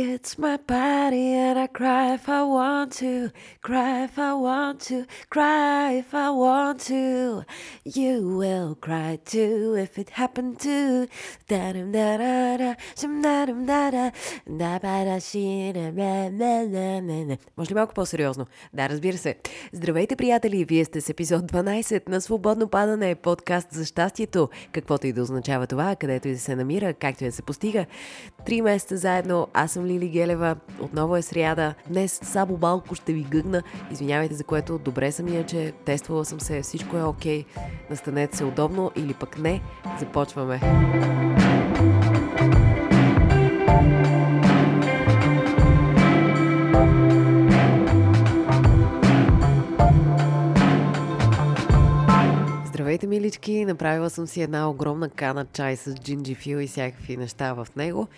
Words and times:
It's 0.00 0.38
my 0.38 0.58
body 0.58 1.32
and 1.32 1.58
I 1.58 1.66
cry 1.66 2.14
if 2.14 2.28
I 2.28 2.44
want 2.44 2.92
to, 2.98 3.32
cry 3.62 4.04
if 4.04 4.16
I 4.16 4.32
want 4.32 4.78
to, 4.82 5.06
cry 5.28 5.90
if 5.94 6.14
I 6.14 6.30
want 6.30 6.78
to. 6.82 7.42
You 7.84 8.28
will 8.38 8.76
cry 8.76 9.18
too 9.24 9.74
if 9.76 9.98
it 9.98 10.10
happened 10.10 10.60
to. 10.60 11.08
da 11.48 11.72
dum 11.72 11.90
da 11.92 12.16
da 12.16 12.56
da, 12.58 12.74
shum 13.00 13.22
da 13.22 13.46
dum 13.46 13.66
da 13.66 13.90
da, 13.90 14.12
ба 14.46 15.04
да 15.04 15.20
ши 15.20 15.72
да 15.74 15.92
ме 15.92 16.30
ме 16.30 16.66
ме 16.66 17.00
ме 17.00 17.24
ме. 17.24 17.38
Може 17.56 17.70
ли 17.70 17.74
малко 17.74 17.94
по-сериозно? 17.94 18.46
Да, 18.74 18.88
разбира 18.88 19.16
се. 19.16 19.34
Здравейте, 19.72 20.16
приятели! 20.16 20.64
Вие 20.64 20.84
сте 20.84 21.00
с 21.00 21.08
епизод 21.08 21.52
12 21.52 22.08
на 22.08 22.20
Свободно 22.20 22.68
падане, 22.68 23.14
подкаст 23.14 23.68
за 23.72 23.84
щастието. 23.84 24.48
Каквото 24.72 25.06
и 25.06 25.12
да 25.12 25.22
означава 25.22 25.66
това, 25.66 25.96
където 25.96 26.28
и 26.28 26.32
да 26.32 26.38
се 26.38 26.56
намира, 26.56 26.94
както 26.94 27.24
и 27.24 27.26
да 27.26 27.32
се 27.32 27.42
постига. 27.42 27.86
Три 28.46 28.62
месеца 28.62 28.96
заедно, 28.96 29.48
аз 29.54 29.72
съм 29.72 29.87
Лили 29.88 30.08
Гелева. 30.08 30.56
Отново 30.80 31.16
е 31.16 31.22
сряда. 31.22 31.74
Днес 31.88 32.20
само 32.22 32.58
малко 32.62 32.94
ще 32.94 33.12
ви 33.12 33.22
гъгна. 33.22 33.62
Извинявайте 33.92 34.34
за 34.34 34.44
което. 34.44 34.78
Добре 34.78 35.12
съм 35.12 35.28
иначе. 35.28 35.72
Тествала 35.84 36.24
съм 36.24 36.40
се. 36.40 36.62
Всичко 36.62 36.96
е 36.96 37.02
окей. 37.02 37.44
Настанете 37.90 38.36
се 38.36 38.44
удобно 38.44 38.90
или 38.96 39.14
пък 39.14 39.38
не. 39.38 39.62
Започваме. 39.98 40.60
Здравейте, 52.66 53.06
милички! 53.06 53.64
Направила 53.64 54.10
съм 54.10 54.26
си 54.26 54.42
една 54.42 54.70
огромна 54.70 55.08
кана 55.08 55.46
чай 55.52 55.76
с 55.76 55.94
джинджифил 55.94 56.56
и 56.56 56.66
всякакви 56.66 57.16
неща 57.16 57.52
в 57.52 57.66
него. 57.76 58.08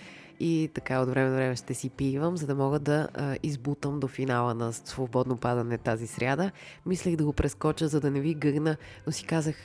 И 0.40 0.70
така 0.74 1.00
от 1.00 1.08
време 1.08 1.30
на 1.30 1.36
време 1.36 1.56
ще 1.56 1.74
си 1.74 1.90
пивам, 1.90 2.36
за 2.36 2.46
да 2.46 2.54
мога 2.54 2.78
да 2.78 3.08
а, 3.14 3.36
избутам 3.42 4.00
до 4.00 4.08
финала 4.08 4.54
на 4.54 4.72
свободно 4.72 5.36
падане 5.36 5.78
тази 5.78 6.06
сряда. 6.06 6.50
Мислех 6.86 7.16
да 7.16 7.24
го 7.24 7.32
прескоча, 7.32 7.88
за 7.88 8.00
да 8.00 8.10
не 8.10 8.20
ви 8.20 8.34
гъгна, 8.34 8.76
но 9.06 9.12
си 9.12 9.26
казах, 9.26 9.56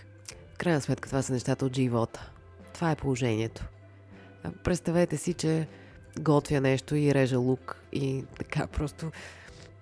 в 0.53 0.57
крайна 0.57 0.81
сметка 0.81 1.09
това 1.09 1.21
са 1.21 1.33
нещата 1.33 1.65
от 1.65 1.75
живота. 1.75 2.31
Това 2.73 2.91
е 2.91 2.95
положението. 2.95 3.65
Представете 4.63 5.17
си, 5.17 5.33
че 5.33 5.67
готвя 6.19 6.61
нещо 6.61 6.95
и 6.95 7.13
режа 7.13 7.37
лук 7.37 7.83
и 7.93 8.23
така 8.37 8.67
просто 8.67 9.11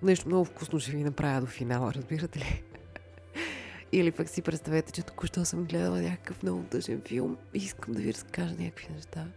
нещо 0.03 0.27
много 0.27 0.45
вкусно 0.45 0.79
ще 0.79 0.91
ви 0.91 1.03
направя 1.03 1.41
до 1.41 1.47
финала, 1.47 1.93
разбирате 1.93 2.39
ли? 2.39 2.63
Или 3.91 4.11
пък 4.11 4.29
си 4.29 4.41
представете, 4.41 4.91
че 4.91 5.03
току-що 5.03 5.45
съм 5.45 5.63
гледала 5.63 6.01
някакъв 6.01 6.43
много 6.43 6.63
тъжен 6.63 7.01
филм 7.01 7.37
и 7.53 7.57
искам 7.57 7.93
да 7.93 8.01
ви 8.01 8.13
разкажа 8.13 8.55
някакви 8.59 8.93
неща. 8.93 9.27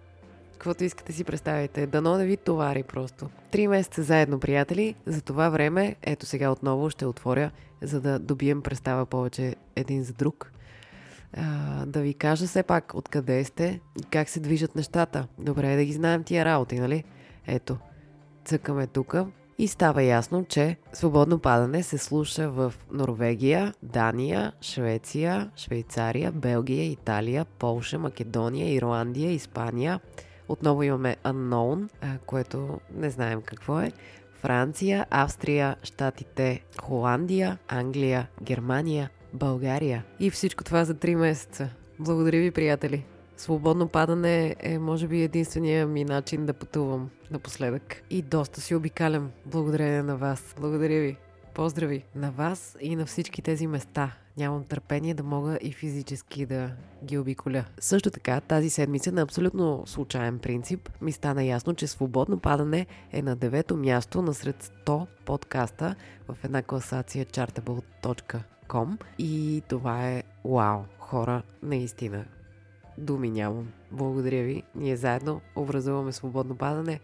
Каквото 0.56 0.84
искате 0.84 1.12
си 1.12 1.24
представите. 1.24 1.86
Дано 1.86 2.12
да 2.12 2.24
ви 2.24 2.36
товари 2.36 2.82
просто. 2.82 3.28
Три 3.50 3.68
месеца 3.68 4.02
заедно, 4.02 4.40
приятели. 4.40 4.94
За 5.06 5.20
това 5.20 5.48
време, 5.48 5.96
ето 6.02 6.26
сега 6.26 6.50
отново 6.50 6.90
ще 6.90 7.06
отворя, 7.06 7.50
за 7.82 8.00
да 8.00 8.18
добием 8.18 8.62
представа 8.62 9.06
повече 9.06 9.56
един 9.76 10.04
за 10.04 10.12
друг. 10.12 10.52
А, 11.32 11.86
да 11.86 12.00
ви 12.00 12.14
кажа 12.14 12.46
все 12.46 12.62
пак 12.62 12.94
откъде 12.94 13.44
сте 13.44 13.80
и 14.00 14.02
как 14.02 14.28
се 14.28 14.40
движат 14.40 14.76
нещата. 14.76 15.26
Добре 15.38 15.72
е 15.72 15.76
да 15.76 15.84
ги 15.84 15.92
знаем 15.92 16.24
тия 16.24 16.44
работи, 16.44 16.78
нали? 16.80 17.04
Ето, 17.46 17.78
цъкаме 18.44 18.86
тука 18.86 19.26
и 19.58 19.68
става 19.68 20.02
ясно, 20.02 20.44
че 20.44 20.76
свободно 20.92 21.38
падане 21.38 21.82
се 21.82 21.98
слуша 21.98 22.50
в 22.50 22.74
Норвегия, 22.92 23.74
Дания, 23.82 24.52
Швеция, 24.60 25.50
Швейцария, 25.56 26.32
Белгия, 26.32 26.84
Италия, 26.84 27.44
Полша, 27.44 27.98
Македония, 27.98 28.74
Ирландия, 28.74 29.30
Испания. 29.32 30.00
Отново 30.48 30.82
имаме 30.82 31.16
Unknown, 31.24 31.88
което 32.26 32.80
не 32.94 33.10
знаем 33.10 33.42
какво 33.42 33.80
е. 33.80 33.92
Франция, 34.40 35.06
Австрия, 35.10 35.76
Штатите, 35.82 36.62
Холандия, 36.80 37.58
Англия, 37.68 38.28
Германия, 38.42 39.10
България. 39.32 40.04
И 40.20 40.30
всичко 40.30 40.64
това 40.64 40.84
за 40.84 40.94
3 40.94 41.14
месеца. 41.14 41.68
Благодаря 41.98 42.38
ви, 42.38 42.50
приятели! 42.50 43.04
Свободно 43.36 43.88
падане 43.88 44.56
е, 44.60 44.78
може 44.78 45.08
би, 45.08 45.22
единствения 45.22 45.86
ми 45.86 46.04
начин 46.04 46.46
да 46.46 46.52
пътувам 46.52 47.10
напоследък. 47.30 48.02
И 48.10 48.22
доста 48.22 48.60
си 48.60 48.74
обикалям. 48.74 49.30
Благодаря 49.46 50.02
на 50.02 50.16
вас. 50.16 50.54
Благодаря 50.60 51.00
ви. 51.00 51.16
Поздрави 51.56 52.04
на 52.14 52.30
вас 52.30 52.76
и 52.80 52.96
на 52.96 53.06
всички 53.06 53.42
тези 53.42 53.66
места. 53.66 54.12
Нямам 54.36 54.64
търпение 54.64 55.14
да 55.14 55.22
мога 55.22 55.58
и 55.62 55.72
физически 55.72 56.46
да 56.46 56.70
ги 57.04 57.18
обиколя. 57.18 57.64
Също 57.80 58.10
така, 58.10 58.40
тази 58.40 58.70
седмица 58.70 59.12
на 59.12 59.22
абсолютно 59.22 59.82
случайен 59.86 60.38
принцип 60.38 60.90
ми 61.00 61.12
стана 61.12 61.44
ясно, 61.44 61.74
че 61.74 61.86
свободно 61.86 62.38
падане 62.38 62.86
е 63.12 63.22
на 63.22 63.36
девето 63.36 63.76
място 63.76 64.22
насред 64.22 64.72
100 64.86 65.06
подкаста 65.24 65.94
в 66.28 66.44
една 66.44 66.62
класация 66.62 67.26
chartable.com 67.26 68.96
и 69.18 69.62
това 69.68 70.08
е 70.08 70.22
вау, 70.44 70.82
хора, 70.98 71.42
наистина 71.62 72.24
думи 72.98 73.30
нямам. 73.30 73.72
Благодаря 73.92 74.42
ви. 74.42 74.62
Ние 74.74 74.96
заедно 74.96 75.40
образуваме 75.54 76.12
свободно 76.12 76.56
падане 76.56 77.00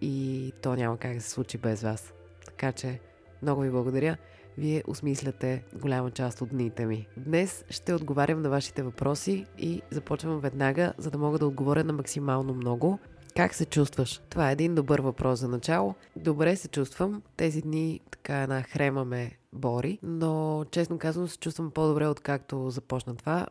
и 0.00 0.52
то 0.62 0.74
няма 0.76 0.98
как 0.98 1.14
да 1.14 1.20
се 1.20 1.30
случи 1.30 1.58
без 1.58 1.82
вас. 1.82 2.12
Така 2.46 2.72
че 2.72 3.00
много 3.44 3.60
ви 3.60 3.70
благодаря. 3.70 4.16
Вие 4.58 4.82
осмисляте 4.86 5.64
голяма 5.74 6.10
част 6.10 6.42
от 6.42 6.48
дните 6.48 6.86
ми. 6.86 7.08
Днес 7.16 7.64
ще 7.70 7.94
отговарям 7.94 8.42
на 8.42 8.50
вашите 8.50 8.82
въпроси 8.82 9.46
и 9.58 9.82
започвам 9.90 10.40
веднага, 10.40 10.92
за 10.98 11.10
да 11.10 11.18
мога 11.18 11.38
да 11.38 11.46
отговоря 11.46 11.84
на 11.84 11.92
максимално 11.92 12.54
много. 12.54 12.98
Как 13.36 13.54
се 13.54 13.64
чувстваш? 13.64 14.20
Това 14.30 14.48
е 14.48 14.52
един 14.52 14.74
добър 14.74 15.00
въпрос 15.00 15.40
за 15.40 15.48
начало. 15.48 15.94
Добре 16.16 16.56
се 16.56 16.68
чувствам. 16.68 17.22
Тези 17.36 17.62
дни 17.62 18.00
така 18.10 18.42
една 18.42 18.62
хрема 18.62 19.04
ме 19.04 19.32
бори, 19.52 19.98
но 20.02 20.64
честно 20.70 20.98
казвам 20.98 21.28
се 21.28 21.38
чувствам 21.38 21.70
по-добре 21.70 22.06
откакто 22.06 22.70
започна 22.70 23.14
това 23.14 23.46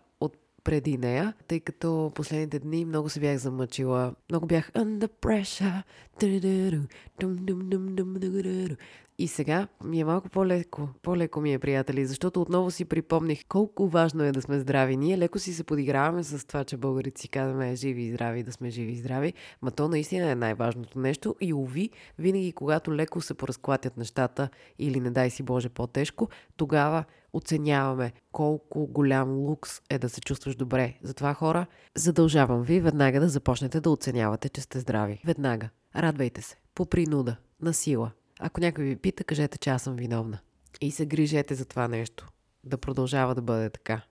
преди 0.63 0.97
нея, 0.97 1.33
тъй 1.47 1.59
като 1.59 2.11
последните 2.15 2.59
дни 2.59 2.85
много 2.85 3.09
се 3.09 3.19
бях 3.19 3.37
замъчила. 3.37 4.13
Много 4.29 4.47
бях 4.47 4.71
under 4.71 5.09
pressure. 5.21 5.83
И 9.17 9.27
сега 9.27 9.67
ми 9.83 9.99
е 9.99 10.05
малко 10.05 10.29
по-леко. 10.29 10.89
По-леко 11.01 11.41
ми 11.41 11.53
е, 11.53 11.59
приятели, 11.59 12.05
защото 12.05 12.41
отново 12.41 12.71
си 12.71 12.85
припомних 12.85 13.45
колко 13.49 13.87
важно 13.87 14.23
е 14.23 14.31
да 14.31 14.41
сме 14.41 14.59
здрави. 14.59 14.97
Ние 14.97 15.17
леко 15.17 15.39
си 15.39 15.53
се 15.53 15.63
подиграваме 15.63 16.23
с 16.23 16.47
това, 16.47 16.63
че 16.63 16.77
българите 16.77 17.21
си 17.21 17.27
казваме 17.27 17.75
живи 17.75 18.03
и 18.03 18.11
здрави, 18.11 18.43
да 18.43 18.51
сме 18.51 18.69
живи 18.69 18.91
и 18.91 18.97
здрави. 18.97 19.33
Ма 19.61 19.71
то 19.71 19.87
наистина 19.87 20.29
е 20.29 20.35
най-важното 20.35 20.99
нещо. 20.99 21.35
И 21.41 21.53
уви, 21.53 21.89
винаги 22.19 22.51
когато 22.51 22.95
леко 22.95 23.21
се 23.21 23.33
поразклатят 23.33 23.97
нещата 23.97 24.49
или 24.79 24.99
не 24.99 25.11
дай 25.11 25.29
си 25.29 25.43
Боже 25.43 25.69
по-тежко, 25.69 26.29
тогава 26.57 27.03
оценяваме 27.33 28.11
колко 28.31 28.87
голям 28.87 29.37
лукс 29.37 29.81
е 29.89 29.99
да 29.99 30.09
се 30.09 30.21
чувстваш 30.21 30.55
добре. 30.55 30.97
Затова 31.03 31.33
хора, 31.33 31.65
задължавам 31.95 32.61
ви 32.61 32.79
веднага 32.79 33.19
да 33.19 33.29
започнете 33.29 33.81
да 33.81 33.89
оценявате, 33.89 34.49
че 34.49 34.61
сте 34.61 34.79
здрави. 34.79 35.21
Веднага. 35.25 35.69
Радвайте 35.95 36.41
се. 36.41 36.55
По 36.75 36.85
принуда. 36.85 37.35
На 37.61 37.73
сила. 37.73 38.11
Ако 38.45 38.61
някой 38.61 38.83
ви 38.83 38.95
пита, 38.95 39.23
кажете, 39.23 39.57
че 39.57 39.69
аз 39.69 39.83
съм 39.83 39.95
виновна. 39.95 40.39
И 40.81 40.91
се 40.91 41.05
грижете 41.05 41.55
за 41.55 41.65
това 41.65 41.87
нещо. 41.87 42.27
Да 42.63 42.77
продължава 42.77 43.35
да 43.35 43.41
бъде 43.41 43.69
така. 43.69 44.01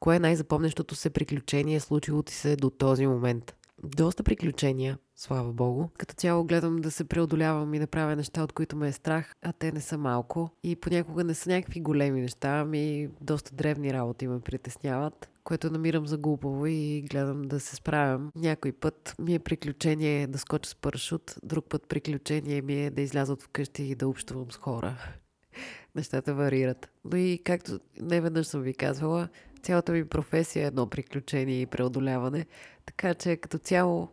Кое 0.00 0.16
е 0.16 0.18
най-запомнещото 0.18 0.94
се 0.94 1.10
приключение 1.10 1.80
случило 1.80 2.22
ти 2.22 2.34
се 2.34 2.56
до 2.56 2.70
този 2.70 3.06
момент? 3.06 3.54
Доста 3.84 4.22
приключения, 4.22 4.98
слава 5.16 5.52
богу. 5.52 5.88
Като 5.98 6.14
цяло 6.14 6.44
гледам 6.44 6.76
да 6.76 6.90
се 6.90 7.04
преодолявам 7.04 7.74
и 7.74 7.78
да 7.78 7.86
правя 7.86 8.16
неща, 8.16 8.42
от 8.42 8.52
които 8.52 8.76
ме 8.76 8.88
е 8.88 8.92
страх, 8.92 9.34
а 9.42 9.52
те 9.52 9.72
не 9.72 9.80
са 9.80 9.98
малко. 9.98 10.50
И 10.62 10.76
понякога 10.76 11.24
не 11.24 11.34
са 11.34 11.50
някакви 11.50 11.80
големи 11.80 12.20
неща, 12.20 12.58
ами 12.58 13.08
доста 13.20 13.54
древни 13.54 13.92
работи 13.92 14.26
ме 14.26 14.40
притесняват 14.40 15.28
което 15.46 15.70
намирам 15.70 16.06
за 16.06 16.18
глупаво 16.18 16.66
и 16.66 17.04
гледам 17.10 17.42
да 17.42 17.60
се 17.60 17.76
справям. 17.76 18.32
Някой 18.36 18.72
път 18.72 19.14
ми 19.18 19.34
е 19.34 19.38
приключение 19.38 20.26
да 20.26 20.38
скоча 20.38 20.70
с 20.70 20.74
парашут, 20.74 21.34
друг 21.42 21.64
път 21.68 21.88
приключение 21.88 22.62
ми 22.62 22.74
е 22.74 22.90
да 22.90 23.02
изляза 23.02 23.32
от 23.32 23.42
вкъщи 23.42 23.82
и 23.82 23.94
да 23.94 24.08
общувам 24.08 24.52
с 24.52 24.56
хора. 24.56 24.96
Нещата 25.94 26.34
варират. 26.34 26.88
Но 27.04 27.16
и 27.16 27.40
както 27.44 27.78
не 28.00 28.20
веднъж 28.20 28.46
съм 28.46 28.62
ви 28.62 28.74
казвала, 28.74 29.28
цялата 29.62 29.92
ми 29.92 30.08
професия 30.08 30.64
е 30.64 30.66
едно 30.66 30.86
приключение 30.86 31.60
и 31.60 31.66
преодоляване, 31.66 32.46
така 32.86 33.14
че 33.14 33.36
като 33.36 33.58
цяло 33.58 34.08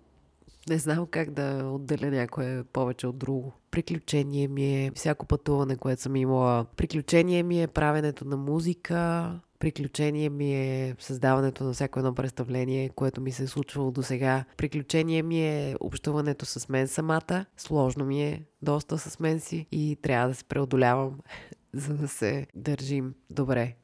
не 0.69 0.77
знам 0.77 1.07
как 1.12 1.31
да 1.31 1.71
отделя 1.74 2.12
някое 2.12 2.63
повече 2.63 3.07
от 3.07 3.18
друго. 3.18 3.53
Приключение 3.71 4.47
ми 4.47 4.86
е 4.86 4.91
всяко 4.95 5.25
пътуване, 5.25 5.75
което 5.75 6.01
съм 6.01 6.15
имала. 6.15 6.65
Приключение 6.75 7.44
ми 7.44 7.63
е 7.63 7.68
правенето 7.68 8.25
на 8.25 8.38
музика, 8.38 9.31
Приключение 9.63 10.30
ми 10.30 10.54
е 10.56 10.95
създаването 11.00 11.63
на 11.63 11.74
всяко 11.74 12.00
едно 12.00 12.15
представление, 12.15 12.89
което 12.89 13.21
ми 13.21 13.31
се 13.31 13.44
е 13.44 13.48
случвало 13.48 13.92
до 13.92 14.04
сега. 14.04 14.45
Приключение 14.57 15.24
ми 15.24 15.48
е 15.48 15.75
общуването 15.80 16.45
с 16.45 16.69
мен 16.69 16.88
самата. 16.88 17.45
Сложно 17.57 18.06
ми 18.06 18.24
е 18.24 18.45
доста 18.62 18.98
с 18.98 19.19
мен 19.19 19.39
си 19.39 19.68
и 19.71 19.98
трябва 20.01 20.27
да 20.27 20.36
се 20.36 20.44
преодолявам, 20.44 21.19
за 21.74 21.94
да 21.94 22.07
се 22.07 22.48
държим 22.56 23.13
добре 23.30 23.75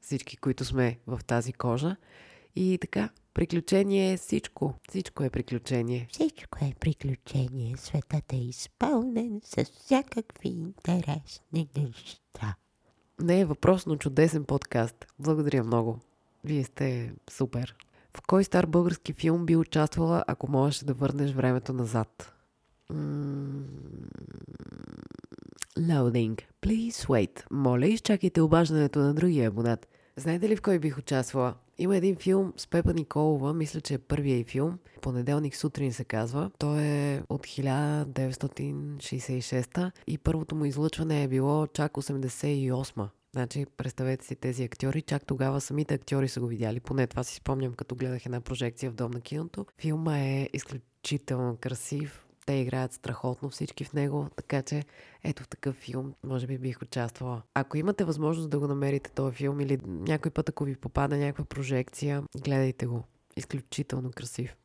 всички, 0.00 0.36
които 0.36 0.64
сме 0.64 0.98
в 1.06 1.20
тази 1.26 1.52
кожа. 1.52 1.96
И 2.56 2.78
така, 2.80 3.08
приключение 3.34 4.12
е 4.12 4.16
всичко. 4.16 4.74
Всичко 4.88 5.22
е 5.22 5.30
приключение. 5.30 6.06
Всичко 6.10 6.58
е 6.62 6.72
приключение. 6.80 7.76
Светът 7.76 8.32
е 8.32 8.36
изпълнен 8.36 9.40
с 9.44 9.64
всякакви 9.64 10.48
интересни 10.48 11.68
неща. 11.76 12.56
Не 13.20 13.40
е 13.40 13.44
въпрос, 13.44 13.86
но 13.86 13.96
чудесен 13.96 14.44
подкаст. 14.44 15.06
Благодаря 15.18 15.64
много. 15.64 15.98
Вие 16.44 16.64
сте 16.64 17.12
супер. 17.30 17.74
В 18.16 18.22
кой 18.26 18.44
стар 18.44 18.66
български 18.66 19.12
филм 19.12 19.46
би 19.46 19.56
участвала, 19.56 20.24
ако 20.26 20.50
можеш 20.50 20.78
да 20.78 20.94
върнеш 20.94 21.32
времето 21.32 21.72
назад? 21.72 22.32
Loading. 25.78 26.40
Please 26.62 27.06
wait. 27.06 27.42
Моля, 27.50 27.86
изчакайте 27.86 28.40
обаждането 28.40 28.98
на 28.98 29.14
другия 29.14 29.48
абонат. 29.48 29.88
Знаете 30.16 30.48
ли 30.48 30.56
в 30.56 30.62
кой 30.62 30.78
бих 30.78 30.98
участвала? 30.98 31.54
Има 31.78 31.96
един 31.96 32.16
филм 32.16 32.52
с 32.56 32.66
Пепа 32.66 32.94
Николова, 32.94 33.54
мисля, 33.54 33.80
че 33.80 33.94
е 33.94 33.98
първия 33.98 34.44
филм. 34.44 34.78
Понеделник 35.02 35.56
сутрин 35.56 35.92
се 35.92 36.04
казва. 36.04 36.50
Той 36.58 36.82
е 36.82 37.22
от 37.28 37.46
1966 37.46 39.90
и 40.06 40.18
първото 40.18 40.54
му 40.54 40.64
излъчване 40.64 41.22
е 41.22 41.28
било 41.28 41.66
чак 41.66 41.92
88 41.92 43.08
Значи, 43.32 43.66
представете 43.76 44.26
си 44.26 44.36
тези 44.36 44.64
актьори, 44.64 45.02
чак 45.02 45.26
тогава 45.26 45.60
самите 45.60 45.94
актьори 45.94 46.28
са 46.28 46.40
го 46.40 46.46
видяли, 46.46 46.80
поне 46.80 47.06
това 47.06 47.24
си 47.24 47.34
спомням, 47.34 47.74
като 47.74 47.94
гледах 47.94 48.26
една 48.26 48.40
прожекция 48.40 48.90
в 48.90 48.94
Дом 48.94 49.10
на 49.10 49.20
киното. 49.20 49.66
Филма 49.78 50.18
е 50.18 50.48
изключително 50.52 51.56
красив, 51.60 52.26
те 52.46 52.52
играят 52.52 52.92
страхотно 52.92 53.48
всички 53.50 53.84
в 53.84 53.92
него, 53.92 54.28
така 54.36 54.62
че 54.62 54.84
ето 55.24 55.42
в 55.42 55.48
такъв 55.48 55.76
филм 55.76 56.14
може 56.24 56.46
би 56.46 56.58
бих 56.58 56.82
участвала. 56.82 57.42
Ако 57.54 57.76
имате 57.76 58.04
възможност 58.04 58.50
да 58.50 58.58
го 58.58 58.66
намерите 58.66 59.10
този 59.10 59.36
филм 59.36 59.60
или 59.60 59.78
някой 59.84 60.30
път, 60.30 60.48
ако 60.48 60.64
ви 60.64 60.76
попада 60.76 61.16
някаква 61.16 61.44
прожекция, 61.44 62.22
гледайте 62.44 62.86
го. 62.86 63.04
Изключително 63.36 64.10
красив. 64.10 64.56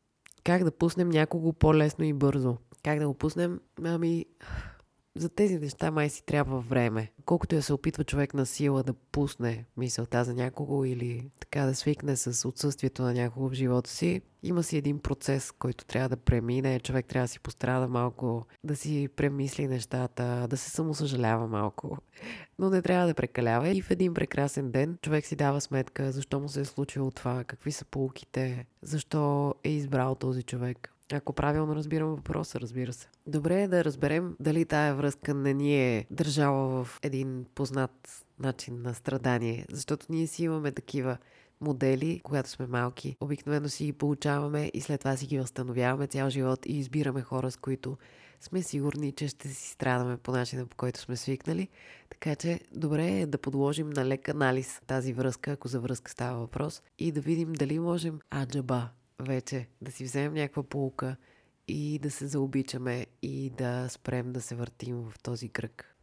Как 0.44 0.64
да 0.64 0.72
пуснем 0.72 1.10
някого 1.10 1.54
по-лесно 1.54 2.06
и 2.06 2.14
бързо? 2.14 2.58
Как 2.84 3.00
да 3.00 3.08
го 3.08 3.14
пуснем? 3.14 3.60
Ами, 3.84 4.26
за 5.20 5.30
тези 5.30 5.60
неща 5.60 5.92
май 5.92 6.10
си 6.10 6.26
трябва 6.26 6.60
време. 6.60 7.12
Колкото 7.26 7.56
я 7.56 7.62
се 7.62 7.74
опитва 7.74 8.04
човек 8.04 8.34
на 8.34 8.46
сила 8.46 8.84
да 8.84 8.94
пусне 8.94 9.66
мисълта 9.78 10.24
за 10.24 10.34
някого 10.34 10.86
или 10.86 11.32
така 11.40 11.66
да 11.66 11.76
свикне 11.76 12.16
с 12.16 12.48
отсъствието 12.48 13.02
на 13.02 13.14
някого 13.14 13.50
в 13.50 13.54
живота 13.54 13.90
си, 13.90 14.22
има 14.44 14.64
си 14.64 14.78
един 14.78 15.00
процес, 15.00 15.52
който 15.52 15.86
трябва 15.86 16.10
да 16.10 16.18
премине. 16.18 16.80
Човек 16.80 17.06
трябва 17.06 17.24
да 17.24 17.32
си 17.32 17.40
пострада 17.40 17.88
малко, 17.88 18.46
да 18.64 18.76
си 18.76 19.10
премисли 19.16 19.68
нещата, 19.68 20.48
да 20.50 20.58
се 20.58 20.70
самосъжалява 20.70 21.48
малко. 21.48 21.98
Но 22.60 22.70
не 22.70 22.82
трябва 22.82 23.08
да 23.08 23.14
прекалява. 23.14 23.70
И 23.70 23.82
в 23.82 23.92
един 23.92 24.14
прекрасен 24.14 24.72
ден 24.72 24.98
човек 25.02 25.26
си 25.26 25.36
дава 25.36 25.62
сметка 25.62 26.12
защо 26.12 26.40
му 26.40 26.50
се 26.50 26.62
е 26.62 26.66
случило 26.66 27.12
това, 27.12 27.44
какви 27.44 27.72
са 27.72 27.86
полуките, 27.86 28.66
защо 28.82 29.54
е 29.64 29.70
избрал 29.70 30.16
този 30.16 30.44
човек. 30.44 30.94
Ако 31.14 31.34
правилно 31.34 31.76
разбирам 31.76 32.16
въпроса, 32.16 32.60
разбира 32.60 32.94
се. 32.94 33.08
Добре 33.28 33.62
е 33.62 33.68
да 33.68 33.84
разберем 33.84 34.36
дали 34.40 34.66
тая 34.66 34.96
връзка 34.96 35.34
не 35.34 35.54
ни 35.54 35.96
е 35.96 36.06
държала 36.12 36.84
в 36.84 37.00
един 37.04 37.46
познат 37.56 38.26
начин 38.40 38.82
на 38.82 38.94
страдание, 38.94 39.66
защото 39.72 40.06
ние 40.10 40.28
си 40.28 40.44
имаме 40.44 40.72
такива 40.72 41.18
модели, 41.62 42.22
когато 42.24 42.50
сме 42.50 42.68
малки. 42.68 43.18
Обикновено 43.22 43.70
си 43.70 43.86
ги 43.86 43.94
получаваме 43.94 44.72
и 44.74 44.82
след 44.82 45.00
това 45.00 45.18
си 45.18 45.26
ги 45.26 45.40
възстановяваме 45.40 46.08
цял 46.08 46.30
живот 46.30 46.66
и 46.66 46.80
избираме 46.80 47.22
хора, 47.22 47.52
с 47.52 47.58
които 47.58 47.98
сме 48.42 48.62
сигурни, 48.62 49.12
че 49.12 49.28
ще 49.28 49.48
си 49.48 49.70
страдаме 49.70 50.18
по 50.18 50.32
начина, 50.32 50.66
по 50.66 50.78
който 50.78 51.00
сме 51.00 51.16
свикнали. 51.16 51.68
Така 52.10 52.36
че 52.36 52.60
добре 52.72 53.08
е 53.08 53.26
да 53.26 53.38
подложим 53.38 53.90
на 53.90 54.06
лек 54.06 54.30
анализ 54.30 54.82
тази 54.88 55.14
връзка, 55.14 55.52
ако 55.52 55.68
за 55.68 55.80
връзка 55.80 56.12
става 56.12 56.40
въпрос, 56.40 56.82
и 57.00 57.12
да 57.12 57.22
видим 57.22 57.54
дали 57.54 57.80
можем 57.80 58.20
аджаба 58.32 58.90
вече 59.20 59.68
да 59.82 59.92
си 59.92 60.04
вземем 60.04 60.34
някаква 60.34 60.64
полука 60.64 61.16
и 61.68 62.00
да 62.00 62.12
се 62.12 62.28
заобичаме 62.28 63.06
и 63.22 63.50
да 63.50 63.90
спрем 63.90 64.32
да 64.32 64.42
се 64.42 64.56
въртим 64.56 64.96
в 65.02 65.20
този 65.24 65.50
кръг. 65.50 65.96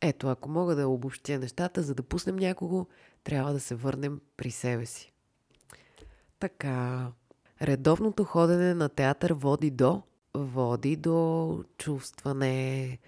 Ето, 0.00 0.28
ако 0.28 0.48
мога 0.48 0.74
да 0.74 0.88
обобщя 0.88 1.38
нещата, 1.38 1.82
за 1.82 1.94
да 1.94 2.02
пуснем 2.02 2.36
някого, 2.36 2.86
трябва 3.24 3.52
да 3.52 3.60
се 3.60 3.74
върнем 3.74 4.20
при 4.36 4.50
себе 4.50 4.86
си. 4.86 5.12
Така, 6.38 7.12
редовното 7.62 8.24
ходене 8.24 8.74
на 8.74 8.88
театър 8.88 9.32
води 9.32 9.70
до 9.70 10.02
води 10.34 10.96
до 10.96 11.64
чувстване, 11.78 12.98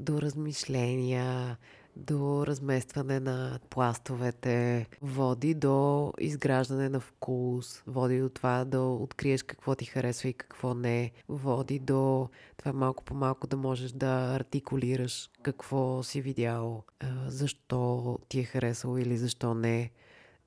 до 0.00 0.22
размишления, 0.22 1.56
до 1.96 2.46
разместване 2.46 3.20
на 3.20 3.58
пластовете, 3.70 4.86
води 5.02 5.54
до 5.54 6.12
изграждане 6.18 6.88
на 6.88 7.00
вкус, 7.00 7.82
води 7.86 8.20
до 8.20 8.28
това 8.28 8.64
да 8.64 8.80
откриеш 8.80 9.42
какво 9.42 9.74
ти 9.74 9.84
харесва 9.84 10.28
и 10.28 10.32
какво 10.32 10.74
не, 10.74 11.12
води 11.28 11.78
до 11.78 12.28
това 12.56 12.72
малко 12.72 13.04
по 13.04 13.14
малко 13.14 13.46
да 13.46 13.56
можеш 13.56 13.92
да 13.92 14.34
артикулираш 14.34 15.30
какво 15.42 16.02
си 16.02 16.20
видял, 16.20 16.82
защо 17.26 18.18
ти 18.28 18.40
е 18.40 18.44
харесало 18.44 18.98
или 18.98 19.16
защо 19.16 19.54
не. 19.54 19.90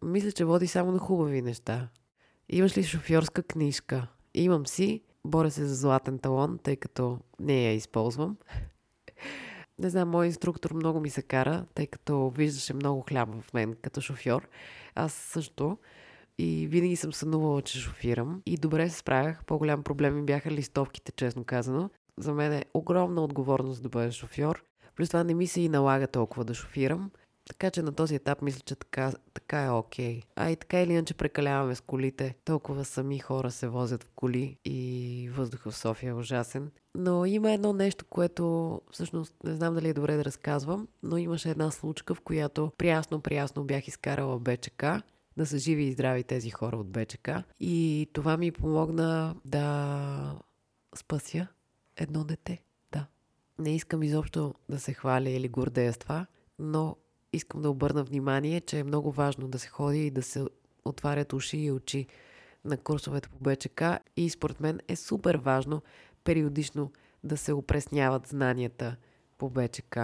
Мисля, 0.01 0.31
че 0.31 0.45
води 0.45 0.67
само 0.67 0.91
на 0.91 0.99
хубави 0.99 1.41
неща. 1.41 1.89
Имаш 2.49 2.77
ли 2.77 2.83
шофьорска 2.83 3.43
книжка? 3.43 4.07
Имам 4.33 4.67
си. 4.67 5.01
Боря 5.25 5.51
се 5.51 5.65
за 5.65 5.75
златен 5.75 6.19
талон, 6.19 6.59
тъй 6.63 6.75
като 6.75 7.19
не 7.39 7.63
я 7.63 7.73
използвам 7.73 8.37
не 9.79 9.89
знам, 9.89 10.09
мой 10.09 10.25
инструктор 10.25 10.73
много 10.73 10.99
ми 10.99 11.09
се 11.09 11.21
кара, 11.21 11.65
тъй 11.73 11.87
като 11.87 12.29
виждаше 12.29 12.73
много 12.73 13.01
хляб 13.01 13.29
в 13.41 13.53
мен 13.53 13.75
като 13.81 14.01
шофьор. 14.01 14.47
Аз 14.95 15.13
също. 15.13 15.77
И 16.37 16.67
винаги 16.67 16.95
съм 16.95 17.13
сънувала, 17.13 17.61
че 17.61 17.79
шофирам. 17.79 18.41
И 18.45 18.57
добре 18.57 18.89
се 18.89 18.97
справях. 18.97 19.45
По-голям 19.45 19.83
проблем 19.83 20.15
ми 20.15 20.25
бяха 20.25 20.51
листовките, 20.51 21.11
честно 21.11 21.43
казано. 21.43 21.89
За 22.17 22.33
мен 22.33 22.53
е 22.53 22.65
огромна 22.73 23.23
отговорност 23.23 23.83
да 23.83 23.89
бъда 23.89 24.11
шофьор. 24.11 24.63
Плюс 24.95 25.09
това 25.09 25.23
не 25.23 25.33
ми 25.33 25.47
се 25.47 25.61
и 25.61 25.69
налага 25.69 26.07
толкова 26.07 26.45
да 26.45 26.53
шофирам. 26.53 27.11
Така 27.47 27.71
че 27.71 27.81
на 27.81 27.91
този 27.91 28.15
етап 28.15 28.41
мисля, 28.41 28.61
че 28.65 28.75
така, 28.75 29.13
така 29.33 29.63
е 29.63 29.69
окей. 29.69 30.19
Okay. 30.19 30.23
А 30.35 30.49
и 30.49 30.55
така 30.55 30.81
или 30.81 30.93
иначе 30.93 31.13
прекаляваме 31.13 31.75
с 31.75 31.81
колите. 31.81 32.35
Толкова 32.45 32.85
сами 32.85 33.19
хора 33.19 33.51
се 33.51 33.67
возят 33.67 34.03
в 34.03 34.09
коли 34.15 34.57
и 34.65 35.29
въздуха 35.33 35.71
в 35.71 35.77
София 35.77 36.09
е 36.09 36.13
ужасен. 36.13 36.71
Но 36.95 37.25
има 37.25 37.51
едно 37.51 37.73
нещо, 37.73 38.05
което 38.09 38.81
всъщност 38.91 39.33
не 39.43 39.55
знам 39.55 39.75
дали 39.75 39.89
е 39.89 39.93
добре 39.93 40.15
да 40.17 40.25
разказвам, 40.25 40.87
но 41.03 41.17
имаше 41.17 41.49
една 41.49 41.71
случка, 41.71 42.15
в 42.15 42.21
която 42.21 42.71
приясно, 42.77 43.21
приясно 43.21 43.63
бях 43.63 43.87
изкарала 43.87 44.39
БЧК 44.39 44.85
да 45.37 45.45
са 45.45 45.57
живи 45.57 45.83
и 45.83 45.91
здрави 45.91 46.23
тези 46.23 46.49
хора 46.49 46.77
от 46.77 46.89
БЧК. 46.89 47.29
И 47.59 48.09
това 48.13 48.37
ми 48.37 48.51
помогна 48.51 49.35
да 49.45 50.39
спася 50.95 51.47
едно 51.97 52.23
дете. 52.23 52.61
Да. 52.91 53.05
Не 53.59 53.75
искам 53.75 54.03
изобщо 54.03 54.53
да 54.69 54.79
се 54.79 54.93
хваля 54.93 55.29
или 55.29 55.49
гордея 55.49 55.93
с 55.93 55.97
това, 55.97 56.25
но 56.59 56.95
искам 57.33 57.61
да 57.61 57.69
обърна 57.69 58.03
внимание, 58.03 58.61
че 58.61 58.79
е 58.79 58.83
много 58.83 59.11
важно 59.11 59.47
да 59.47 59.59
се 59.59 59.67
ходи 59.67 60.07
и 60.07 60.11
да 60.11 60.21
се 60.21 60.45
отварят 60.85 61.33
уши 61.33 61.57
и 61.57 61.71
очи 61.71 62.07
на 62.65 62.77
курсовете 62.77 63.29
по 63.29 63.37
БЧК 63.39 63.83
и 64.17 64.29
според 64.29 64.59
мен 64.59 64.79
е 64.87 64.95
супер 64.95 65.35
важно 65.35 65.81
периодично 66.23 66.91
да 67.23 67.37
се 67.37 67.53
опресняват 67.53 68.27
знанията 68.27 68.95
по 69.37 69.49
БЧК. 69.49 69.97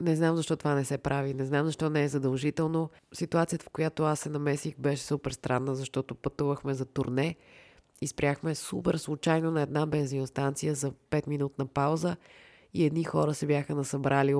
Не 0.00 0.16
знам 0.16 0.36
защо 0.36 0.56
това 0.56 0.74
не 0.74 0.84
се 0.84 0.98
прави, 0.98 1.34
не 1.34 1.44
знам 1.44 1.66
защо 1.66 1.90
не 1.90 2.02
е 2.02 2.08
задължително. 2.08 2.90
Ситуацията, 3.14 3.64
в 3.64 3.70
която 3.70 4.02
аз 4.02 4.20
се 4.20 4.28
намесих, 4.28 4.74
беше 4.78 5.02
супер 5.02 5.30
странна, 5.30 5.74
защото 5.74 6.14
пътувахме 6.14 6.74
за 6.74 6.84
турне 6.84 7.36
и 8.00 8.06
спряхме 8.06 8.54
супер 8.54 8.94
случайно 8.94 9.50
на 9.50 9.62
една 9.62 9.86
бензиностанция 9.86 10.74
за 10.74 10.92
5 11.10 11.28
минутна 11.28 11.66
пауза 11.66 12.16
и 12.74 12.84
едни 12.84 13.04
хора 13.04 13.34
се 13.34 13.46
бяха 13.46 13.74
насъбрали, 13.74 14.34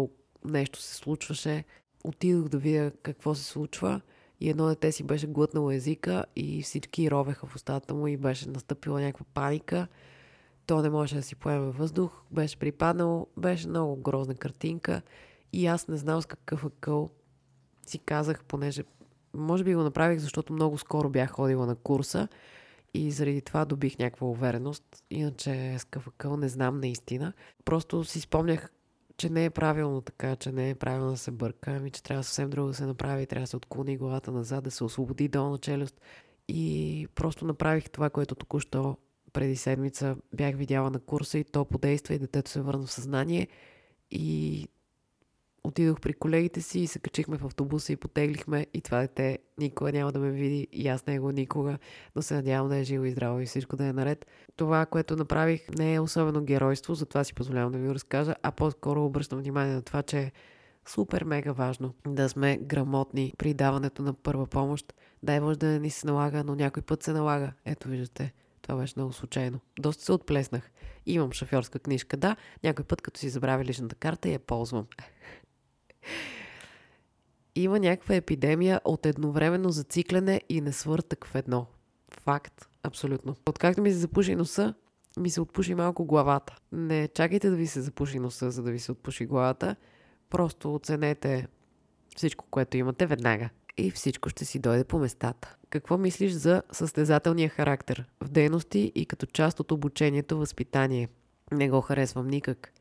нещо 0.45 0.80
се 0.80 0.95
случваше 0.95 1.64
отидох 2.06 2.48
да 2.48 2.58
видя 2.58 2.90
какво 3.02 3.34
се 3.34 3.44
случва 3.44 4.00
и 4.40 4.50
едно 4.50 4.66
дете 4.66 4.92
си 4.92 5.02
беше 5.02 5.26
глътнало 5.26 5.70
езика 5.70 6.25
и 6.36 6.62
всички 6.62 7.10
ровеха 7.10 7.46
в 7.46 7.56
устата 7.56 7.94
му 7.94 8.06
и 8.06 8.16
беше 8.16 8.48
настъпила 8.48 9.00
някаква 9.00 9.26
паника. 9.34 9.86
То 10.66 10.82
не 10.82 10.90
можеше 10.90 11.14
да 11.16 11.22
си 11.22 11.36
поеме 11.36 11.70
въздух, 11.70 12.22
беше 12.30 12.58
припаднал, 12.58 13.26
беше 13.36 13.68
много 13.68 13.96
грозна 13.96 14.34
картинка 14.34 15.02
и 15.52 15.66
аз 15.66 15.88
не 15.88 15.96
знал 15.96 16.22
с 16.22 16.26
какъв 16.26 16.64
акъл 16.64 17.10
си 17.86 17.98
казах, 17.98 18.44
понеже 18.44 18.84
може 19.34 19.64
би 19.64 19.75
го 19.75 19.82
направих, 19.82 20.18
защото 20.18 20.52
много 20.52 20.78
скоро 20.78 21.10
бях 21.10 21.30
ходила 21.30 21.66
на 21.66 21.75
курса 21.75 22.28
и 22.94 23.10
заради 23.10 23.42
това 23.42 23.64
добих 23.64 23.98
някаква 23.98 24.26
увереност. 24.26 24.84
Иначе 25.10 25.76
с 25.78 25.84
какъв 25.84 26.06
акъл 26.06 26.36
не 26.36 26.48
знам 26.48 26.80
наистина. 26.80 27.32
Просто 27.64 28.04
си 28.04 28.20
спомнях 28.20 28.70
че 29.16 29.30
не 29.30 29.44
е 29.44 29.50
правилно 29.50 30.00
така, 30.00 30.37
че 30.37 30.52
не 30.52 30.70
е 30.70 30.75
правилно 30.75 31.11
да 31.11 31.16
се 31.16 31.30
бърка, 31.30 31.70
ами 31.70 31.90
че 31.90 32.02
трябва 32.02 32.25
съвсем 32.25 32.50
друго 32.50 32.68
да 32.68 32.75
се 32.75 32.87
направи, 32.87 33.26
трябва 33.26 33.42
да 33.42 33.46
се 33.46 33.56
отклони 33.56 33.96
главата 33.96 34.32
назад, 34.32 34.64
да 34.64 34.70
се 34.70 34.85
освободи 34.85 35.28
долна 35.28 35.58
челюст. 35.58 36.00
И 36.49 37.08
просто 37.14 37.44
направих 37.44 37.90
това, 37.90 38.11
което 38.11 38.35
току-що 38.35 38.96
преди 39.32 39.56
седмица 39.56 40.16
бях 40.35 40.56
видяла 40.56 40.90
на 40.90 41.00
курса 41.00 41.38
и 41.38 41.44
то 41.44 41.64
подейства 41.64 42.14
и 42.14 42.18
детето 42.18 42.50
се 42.50 42.61
върна 42.61 42.87
в 42.87 42.92
съзнание. 42.92 43.49
И 44.11 44.68
отидох 45.66 46.00
при 46.00 46.12
колегите 46.12 46.61
си 46.61 46.80
и 46.80 46.87
се 46.87 46.99
качихме 46.99 47.38
в 47.38 47.44
автобуса 47.44 47.92
и 47.92 47.96
потеглихме 47.96 48.66
и 48.75 48.80
това 48.80 49.00
дете 49.00 49.38
никога 49.58 49.92
няма 49.92 50.12
да 50.12 50.18
ме 50.18 50.30
види 50.30 50.68
и 50.73 50.88
аз 50.88 51.06
него 51.06 51.32
никога, 51.32 51.78
но 52.16 52.23
се 52.23 52.35
надявам 52.35 52.68
да 52.68 52.76
е 52.76 52.85
живо 52.85 53.04
и 53.04 53.11
здраво 53.11 53.40
и 53.40 53.46
всичко 53.46 53.76
да 53.76 53.85
е 53.85 53.92
наред. 53.92 54.26
Това, 54.56 54.87
което 54.87 55.16
направих, 55.16 55.68
не 55.78 55.94
е 55.94 56.00
особено 56.00 56.44
геройство, 56.44 56.94
затова 56.94 57.25
си 57.25 57.35
позволявам 57.35 57.73
да 57.73 57.78
ви 57.78 57.87
го 57.87 57.94
разкажа, 57.94 58.35
а 58.42 58.52
по-скоро 58.52 59.04
обръщам 59.04 59.38
внимание 59.38 59.75
на 59.75 59.82
това, 59.82 60.02
че 60.02 60.18
е 60.18 60.32
супер 60.88 61.25
мега 61.25 61.52
важно 61.52 61.94
да 62.06 62.28
сме 62.28 62.58
грамотни 62.58 63.32
при 63.38 63.54
даването 63.54 64.02
на 64.02 64.14
първа 64.14 64.46
помощ. 64.46 64.94
Дай 65.23 65.40
може 65.40 65.58
да 65.58 65.66
не 65.66 65.78
ни 65.78 65.90
се 65.90 66.06
налага, 66.06 66.44
но 66.44 66.54
някой 66.54 66.82
път 66.82 67.02
се 67.02 67.12
налага. 67.12 67.52
Ето 67.64 67.88
виждате, 67.88 68.32
това 68.62 68.76
беше 68.78 68.94
много 68.96 69.12
случайно. 69.12 69.61
Доста 69.78 70.04
се 70.04 70.12
отплеснах. 70.12 70.70
Имам 71.06 71.32
шофьорска 71.32 71.78
книжка, 71.78 72.16
да. 72.16 72.37
Някой 72.64 72.85
път, 72.85 73.02
като 73.02 73.20
си 73.20 73.28
забравя 73.28 73.64
личната 73.64 73.94
карта, 73.94 74.28
я 74.28 74.38
ползвам. 74.38 74.87
Има 77.54 77.80
някаква 77.80 78.14
епидемия 78.14 78.80
от 78.84 79.06
едновременно 79.06 79.70
зациклене 79.70 80.40
и 80.48 80.60
несвъртък 80.60 81.26
в 81.26 81.34
едно. 81.34 81.66
Факт. 82.20 82.68
Абсолютно. 82.82 83.36
Откакто 83.46 83.82
ми 83.82 83.90
се 83.90 83.98
запуши 83.98 84.34
носа, 84.34 84.75
ми 85.20 85.30
се 85.30 85.40
отпуши 85.40 85.75
малко 85.75 86.04
главата. 86.04 86.56
Не 86.72 87.08
чакайте 87.08 87.50
да 87.50 87.56
ви 87.56 87.66
се 87.66 87.80
запуши 87.80 88.18
носа, 88.18 88.50
за 88.50 88.62
да 88.62 88.70
ви 88.70 88.78
се 88.78 88.92
отпуши 88.92 89.26
главата. 89.26 89.76
Просто 90.30 90.75
оценете 90.75 91.48
всичко, 92.16 92.44
което 92.50 92.76
имате 92.76 93.06
веднага. 93.06 93.48
И 93.76 93.90
всичко 93.90 94.28
ще 94.28 94.44
си 94.44 94.58
дойде 94.58 94.84
по 94.84 94.98
местата. 94.98 95.56
Какво 95.70 95.98
мислиш 95.98 96.32
за 96.32 96.62
състезателния 96.72 97.48
характер 97.48 98.04
в 98.20 98.28
дейности 98.28 98.92
и 98.94 99.06
като 99.06 99.26
част 99.26 99.60
от 99.60 99.72
обучението 99.72 100.38
възпитание? 100.38 101.08
Не 101.52 101.70
го 101.70 101.80
харесвам 101.80 102.28
никак. 102.28 102.72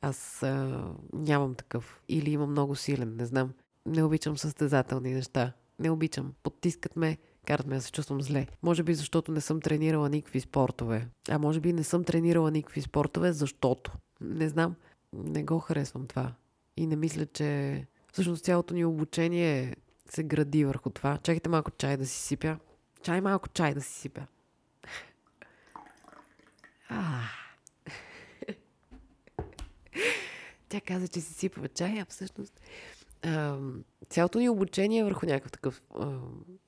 Аз 0.00 0.42
а, 0.42 0.84
нямам 1.12 1.54
такъв. 1.54 2.02
Или 2.08 2.30
имам 2.30 2.50
много 2.50 2.76
силен, 2.76 3.16
не 3.16 3.26
знам. 3.26 3.52
Не 3.86 4.02
обичам 4.02 4.38
състезателни 4.38 5.14
неща. 5.14 5.52
Не 5.78 5.90
обичам. 5.90 6.32
Подтискат 6.42 6.96
ме, 6.96 7.18
карат 7.46 7.66
ме 7.66 7.74
да 7.74 7.82
се 7.82 7.92
чувствам 7.92 8.22
зле. 8.22 8.46
Може 8.62 8.82
би 8.82 8.94
защото 8.94 9.32
не 9.32 9.40
съм 9.40 9.60
тренирала 9.60 10.08
никакви 10.08 10.40
спортове. 10.40 11.08
А 11.28 11.38
може 11.38 11.60
би 11.60 11.72
не 11.72 11.84
съм 11.84 12.04
тренирала 12.04 12.50
никакви 12.50 12.82
спортове, 12.82 13.32
защото. 13.32 13.92
Не 14.20 14.48
знам. 14.48 14.74
Не 15.12 15.44
го 15.44 15.58
харесвам 15.58 16.06
това. 16.06 16.34
И 16.76 16.86
не 16.86 16.96
мисля, 16.96 17.26
че 17.26 17.86
всъщност 18.12 18.44
цялото 18.44 18.74
ни 18.74 18.84
обучение 18.84 19.76
се 20.10 20.22
гради 20.22 20.64
върху 20.64 20.90
това. 20.90 21.18
Чакайте 21.18 21.48
малко 21.48 21.70
чай 21.70 21.96
да 21.96 22.06
си 22.06 22.22
сипя. 22.22 22.58
Чай 23.02 23.20
малко 23.20 23.48
чай 23.48 23.74
да 23.74 23.80
си 23.80 24.00
сипя. 24.00 24.26
А. 26.90 27.37
Тя 30.68 30.80
каза, 30.80 31.08
че 31.08 31.20
си 31.20 31.34
сипва 31.34 31.68
чай, 31.68 32.00
а 32.00 32.06
всъщност 32.08 32.60
а, 33.22 33.56
цялото 34.08 34.38
ни 34.38 34.48
обучение 34.48 35.00
е 35.00 35.04
върху 35.04 35.26
някакъв 35.26 35.52
такъв, 35.52 35.82
а, 35.94 36.06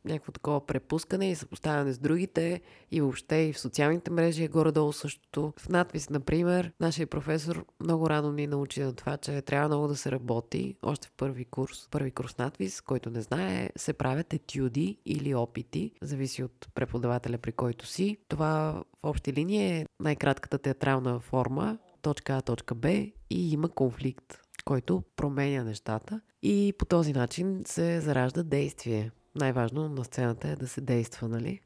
някакво 0.05 0.33
такова 0.33 0.67
препускане 0.67 1.31
и 1.31 1.35
съпоставяне 1.35 1.93
с 1.93 1.99
другите 1.99 2.61
и 2.91 3.01
въобще 3.01 3.37
и 3.37 3.53
в 3.53 3.61
социалните 3.61 4.11
мрежи 4.11 4.45
е 4.45 4.49
горе-долу 4.49 4.93
същото. 4.93 5.53
В 5.59 5.69
надпис, 5.69 6.11
например, 6.11 6.73
нашия 6.81 7.07
професор 7.07 7.65
много 7.81 8.11
рано 8.11 8.33
ни 8.33 8.47
научи 8.47 8.83
на 8.83 8.95
това, 8.95 9.17
че 9.17 9.43
трябва 9.43 9.69
много 9.69 9.89
да 9.89 9.97
се 9.97 10.11
работи, 10.11 10.77
още 10.83 11.09
в 11.09 11.13
първи 11.17 11.45
курс. 11.45 11.89
Първи 11.91 12.11
курс 12.11 12.39
надпис, 12.39 12.81
който 12.81 13.11
не 13.11 13.21
знае, 13.21 13.71
се 13.77 13.93
правят 13.93 14.33
етюди 14.33 14.99
или 15.07 15.35
опити, 15.35 15.93
зависи 16.03 16.43
от 16.43 16.69
преподавателя 16.75 17.39
при 17.39 17.53
който 17.53 17.87
си. 17.87 18.17
Това 18.29 18.83
в 19.03 19.05
общи 19.05 19.33
линии 19.33 19.67
е 19.67 19.87
най-кратката 20.01 20.59
театрална 20.59 21.21
форма, 21.21 21.79
точка 22.03 22.37
А, 22.37 22.43
точка 22.43 22.75
Б 22.75 22.91
и 23.31 23.53
има 23.53 23.69
конфликт 23.69 24.41
който 24.65 25.03
променя 25.17 25.65
нещата 25.65 26.21
и 26.43 26.75
по 26.79 26.85
този 26.85 27.13
начин 27.13 27.63
се 27.67 28.01
заражда 28.01 28.43
действие. 28.43 29.11
Най-важно 29.35 29.89
на 29.89 30.05
сцената 30.05 30.49
е 30.49 30.57
да 30.57 30.69
се 30.69 30.81
действа, 30.81 31.29
нали? 31.29 31.61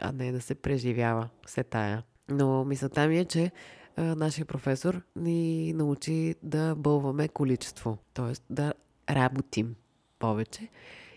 А 0.00 0.12
не 0.12 0.32
да 0.32 0.40
се 0.40 0.54
преживява 0.54 1.28
се 1.46 1.64
тая. 1.64 2.02
Но 2.28 2.64
мисълта 2.64 3.08
ми 3.08 3.18
е, 3.18 3.24
че 3.24 3.50
а, 3.96 4.02
нашия 4.02 4.46
професор 4.46 5.02
ни 5.16 5.72
научи 5.72 6.34
да 6.42 6.74
бълваме 6.74 7.28
количество, 7.28 7.98
т.е. 8.14 8.52
да 8.54 8.72
работим 9.10 9.74
повече. 10.18 10.68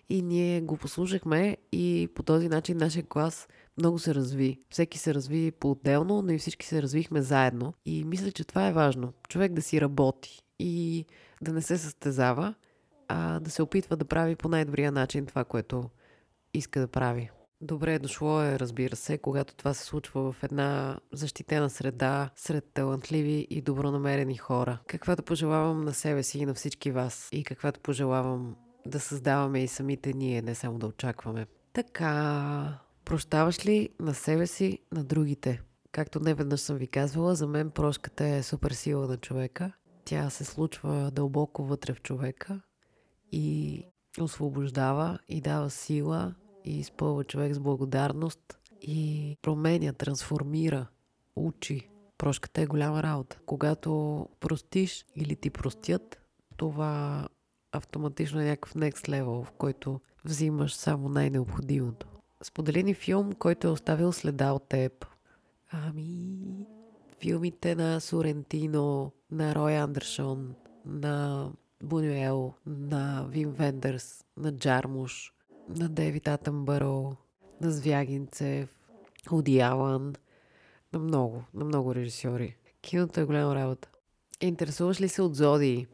И 0.10 0.22
ние 0.22 0.62
го 0.62 0.78
послушахме 0.78 1.58
и 1.72 2.10
по 2.16 2.24
този 2.24 2.50
начин 2.50 2.78
нашия 2.78 3.04
клас 3.04 3.48
много 3.78 4.00
се 4.00 4.16
разви. 4.16 4.60
Всеки 4.70 4.98
се 4.98 5.14
разви 5.14 5.52
по-отделно, 5.52 6.22
но 6.22 6.32
и 6.32 6.38
всички 6.38 6.66
се 6.66 6.82
развихме 6.82 7.22
заедно. 7.22 7.74
И 7.86 8.04
мисля, 8.04 8.32
че 8.32 8.44
това 8.44 8.68
е 8.68 8.74
важно. 8.74 9.14
Човек 9.30 9.54
да 9.54 9.62
си 9.62 9.82
работи 9.82 10.42
и 10.60 11.06
да 11.42 11.54
не 11.54 11.62
се 11.62 11.78
състезава, 11.78 12.54
а 13.08 13.40
да 13.40 13.50
се 13.50 13.62
опитва 13.62 13.98
да 13.98 14.06
прави 14.06 14.36
по 14.36 14.50
най-добрия 14.50 14.92
начин 14.92 15.26
това, 15.26 15.44
което 15.44 15.90
иска 16.54 16.80
да 16.80 16.88
прави. 16.88 17.30
Добре 17.62 17.94
е 17.94 18.00
дошло 18.00 18.42
е, 18.42 18.60
разбира 18.60 18.96
се, 18.96 19.18
когато 19.18 19.56
това 19.56 19.74
се 19.74 19.84
случва 19.84 20.32
в 20.32 20.44
една 20.44 21.00
защитена 21.12 21.70
среда, 21.70 22.30
сред 22.36 22.66
талантливи 22.74 23.48
и 23.50 23.62
добронамерени 23.62 24.38
хора. 24.38 24.80
Каквато 24.88 25.24
пожелавам 25.24 25.86
на 25.86 25.94
себе 25.94 26.24
си 26.24 26.40
и 26.40 26.46
на 26.46 26.54
всички 26.54 26.92
вас. 26.92 27.30
И 27.32 27.44
каквато 27.44 27.80
пожелавам 27.80 28.56
да 28.86 29.00
създаваме 29.00 29.64
и 29.64 29.68
самите 29.68 30.14
ние, 30.14 30.42
не 30.42 30.56
само 30.56 30.80
да 30.80 30.88
очакваме. 30.88 31.48
Така, 31.74 32.80
прощаваш 33.06 33.66
ли 33.66 33.90
на 34.00 34.14
себе 34.14 34.48
си, 34.48 34.80
на 34.92 35.04
другите? 35.04 35.62
Както 35.92 36.20
не 36.20 36.34
веднъж 36.34 36.60
съм 36.60 36.78
ви 36.78 36.88
казвала, 36.88 37.36
за 37.36 37.48
мен 37.48 37.72
прошката 37.72 38.26
е 38.26 38.44
супер 38.44 38.72
сила 38.72 39.08
на 39.08 39.18
човека– 39.18 39.72
тя 40.06 40.30
се 40.30 40.44
случва 40.44 41.12
дълбоко 41.12 41.64
вътре 41.64 41.94
в 41.94 42.02
човека 42.02 42.62
и 43.32 43.84
освобождава 44.20 45.20
и 45.28 45.42
дава 45.42 45.70
сила 45.70 46.36
и 46.66 46.80
изпълва 46.80 47.24
човек 47.24 47.54
с 47.54 47.60
благодарност 47.60 48.60
и 48.82 49.38
променя, 49.42 49.94
трансформира, 49.94 50.88
учи. 51.36 51.90
Прошката 52.18 52.62
е 52.62 52.66
голяма 52.66 53.04
работа. 53.04 53.40
Когато 53.46 54.30
простиш 54.40 55.06
или 55.16 55.36
ти 55.36 55.50
простят, 55.50 56.22
това 56.58 57.28
автоматично 57.74 58.42
е 58.42 58.46
някакъв 58.46 58.74
next 58.74 59.10
level, 59.10 59.44
в 59.44 59.52
който 59.52 60.00
взимаш 60.26 60.74
само 60.74 61.10
най-необходимото. 61.10 62.08
Сподели 62.44 62.84
ни 62.84 62.94
филм, 62.94 63.34
който 63.34 63.68
е 63.68 63.72
оставил 63.72 64.12
следа 64.12 64.52
от 64.52 64.70
теб. 64.70 65.06
Ами, 65.72 66.68
филмите 67.20 67.76
на 67.76 68.00
Сорентино, 68.00 69.12
на 69.32 69.56
Рой 69.56 69.78
Андерсон, 69.78 70.56
на 70.86 71.50
Бунюел, 71.84 72.54
на 72.66 73.26
Вим 73.30 73.52
Вендърс, 73.52 74.26
на 74.38 74.58
Джармуш, 74.58 75.34
на 75.70 75.90
Девид 75.90 76.28
Атъмбъро, 76.28 77.16
на 77.62 77.72
Звягинцев, 77.72 78.80
Уди 79.32 79.58
на 79.58 81.00
много, 81.00 81.44
на 81.54 81.66
много 81.66 81.96
режисьори. 81.96 82.56
Киното 82.82 83.20
е 83.20 83.24
голяма 83.24 83.56
работа. 83.56 83.90
Интересуваш 84.42 85.02
ли 85.02 85.10
се 85.10 85.22
от 85.22 85.36
Зодии? 85.36 85.88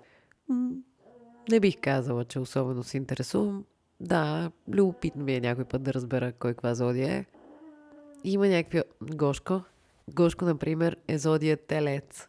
Не 1.49 1.59
бих 1.59 1.77
казала, 1.81 2.25
че 2.25 2.39
особено 2.39 2.83
се 2.83 2.97
интересувам. 2.97 3.65
Да, 3.99 4.51
любопитно 4.73 5.23
ми 5.23 5.33
е 5.33 5.41
някой 5.41 5.65
път 5.65 5.83
да 5.83 5.93
разбера 5.93 6.31
кой 6.31 6.53
каква 6.53 6.75
зодия 6.75 7.13
е. 7.13 7.25
Има 8.23 8.47
някакви... 8.47 8.81
Гошко, 9.01 9.61
Гошко, 10.13 10.45
например, 10.45 10.97
е 11.07 11.17
зодия 11.17 11.57
телец. 11.57 12.27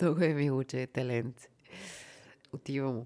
Много 0.00 0.24
е 0.24 0.34
мило, 0.34 0.64
че 0.64 0.82
е 0.82 0.86
теленце. 0.86 1.48
Отива. 2.52 3.04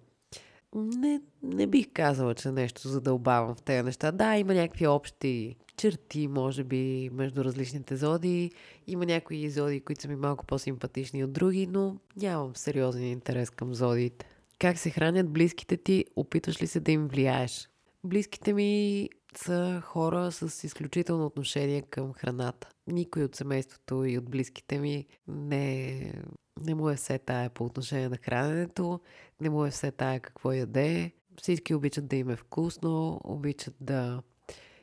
Не, 0.74 1.20
не 1.42 1.66
бих 1.66 1.86
казала, 1.94 2.34
че 2.34 2.50
нещо 2.50 2.88
задълбавам 2.88 3.54
в 3.54 3.62
тези 3.62 3.82
неща. 3.82 4.12
Да, 4.12 4.36
има 4.36 4.54
някакви 4.54 4.86
общи 4.86 5.56
черти, 5.76 6.28
може 6.28 6.64
би, 6.64 7.10
между 7.12 7.44
различните 7.44 7.96
зоди. 7.96 8.50
Има 8.86 9.06
някои 9.06 9.50
зоди, 9.50 9.80
които 9.80 10.02
са 10.02 10.08
ми 10.08 10.16
малко 10.16 10.46
по-симпатични 10.46 11.24
от 11.24 11.32
други, 11.32 11.66
но 11.66 11.96
нямам 12.16 12.56
сериозен 12.56 13.04
интерес 13.04 13.50
към 13.50 13.74
зодиите. 13.74 14.31
Как 14.62 14.78
се 14.78 14.90
хранят 14.90 15.30
близките 15.30 15.76
ти? 15.76 16.04
Опитваш 16.16 16.62
ли 16.62 16.66
се 16.66 16.80
да 16.80 16.92
им 16.92 17.08
влияеш? 17.08 17.68
Близките 18.04 18.52
ми 18.52 19.08
са 19.36 19.82
хора 19.84 20.32
с 20.32 20.64
изключително 20.64 21.26
отношение 21.26 21.82
към 21.82 22.12
храната. 22.12 22.68
Никой 22.86 23.24
от 23.24 23.36
семейството 23.36 24.04
и 24.04 24.18
от 24.18 24.30
близките 24.30 24.78
ми 24.78 25.06
не, 25.28 26.12
не 26.60 26.74
му 26.74 26.90
е 26.90 26.96
все 26.96 27.18
тая 27.18 27.50
по 27.50 27.64
отношение 27.64 28.08
на 28.08 28.16
храненето, 28.16 29.00
не 29.40 29.50
му 29.50 29.66
е 29.66 29.70
все 29.70 29.90
тая 29.90 30.20
какво 30.20 30.52
яде. 30.52 31.12
Всички 31.40 31.74
обичат 31.74 32.06
да 32.06 32.16
им 32.16 32.30
е 32.30 32.36
вкусно, 32.36 33.20
обичат 33.24 33.74
да 33.80 34.22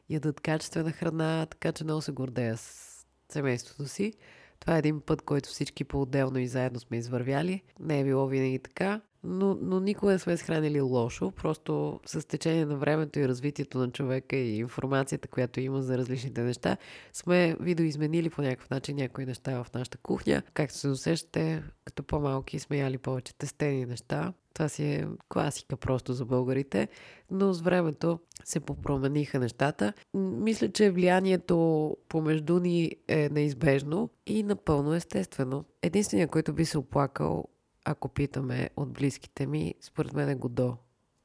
ядат 0.10 0.42
качествена 0.42 0.92
храна, 0.92 1.46
така 1.46 1.72
че 1.72 1.84
много 1.84 2.02
се 2.02 2.12
гордея 2.12 2.58
с 2.58 2.90
семейството 3.32 3.88
си. 3.88 4.14
Това 4.60 4.76
е 4.76 4.80
един 4.80 5.02
път, 5.02 5.22
който 5.22 5.50
всички 5.50 5.84
по-отделно 5.84 6.40
и 6.40 6.48
заедно 6.48 6.80
сме 6.80 6.98
извървяли. 6.98 7.62
Не 7.80 8.00
е 8.00 8.04
било 8.04 8.28
винаги 8.28 8.60
така. 8.60 9.02
Но, 9.24 9.58
но 9.62 9.80
никога 9.80 10.12
не 10.12 10.20
сме 10.20 10.38
схранили 10.38 10.82
лошо. 10.82 11.32
Просто 11.32 12.00
с 12.06 12.28
течение 12.28 12.66
на 12.66 12.76
времето 12.76 13.20
и 13.20 13.28
развитието 13.28 13.78
на 13.78 13.92
човека 13.92 14.36
и 14.36 14.58
информацията, 14.58 15.28
която 15.28 15.60
има 15.60 15.82
за 15.82 15.98
различните 15.98 16.42
неща, 16.42 16.78
сме 17.14 17.56
видоизменили 17.60 18.30
по 18.30 18.42
някакъв 18.42 18.70
начин 18.70 18.96
някои 18.96 19.26
неща 19.26 19.64
в 19.64 19.74
нашата 19.74 19.98
кухня. 19.98 20.42
Както 20.54 20.76
се 20.76 20.88
усещате, 20.88 21.64
като 21.86 22.04
по-малки 22.04 22.60
сме 22.60 22.78
яли 22.78 22.98
повече 22.98 23.36
тестени 23.36 23.86
неща. 23.86 24.34
Това 24.54 24.70
си 24.70 24.84
е 24.84 25.08
класика 25.30 25.78
просто 25.78 26.14
за 26.14 26.26
българите, 26.26 26.88
но 27.32 27.54
с 27.54 27.62
времето 27.62 28.20
се 28.44 28.60
попромениха 28.60 29.40
нещата. 29.40 29.94
Мисля, 30.14 30.72
че 30.72 30.92
влиянието 30.92 31.98
помежду 32.10 32.60
ни 32.60 32.92
е 33.08 33.30
неизбежно 33.30 34.10
и 34.26 34.44
напълно 34.44 34.94
естествено. 34.94 35.66
Единственият, 35.82 36.32
който 36.32 36.54
би 36.54 36.66
се 36.66 36.78
оплакал 36.78 37.46
ако 37.90 38.10
питаме 38.10 38.70
от 38.78 38.92
близките 38.94 39.48
ми, 39.48 39.76
според 39.82 40.14
мен 40.14 40.30
е 40.30 40.36
Годо. 40.36 40.78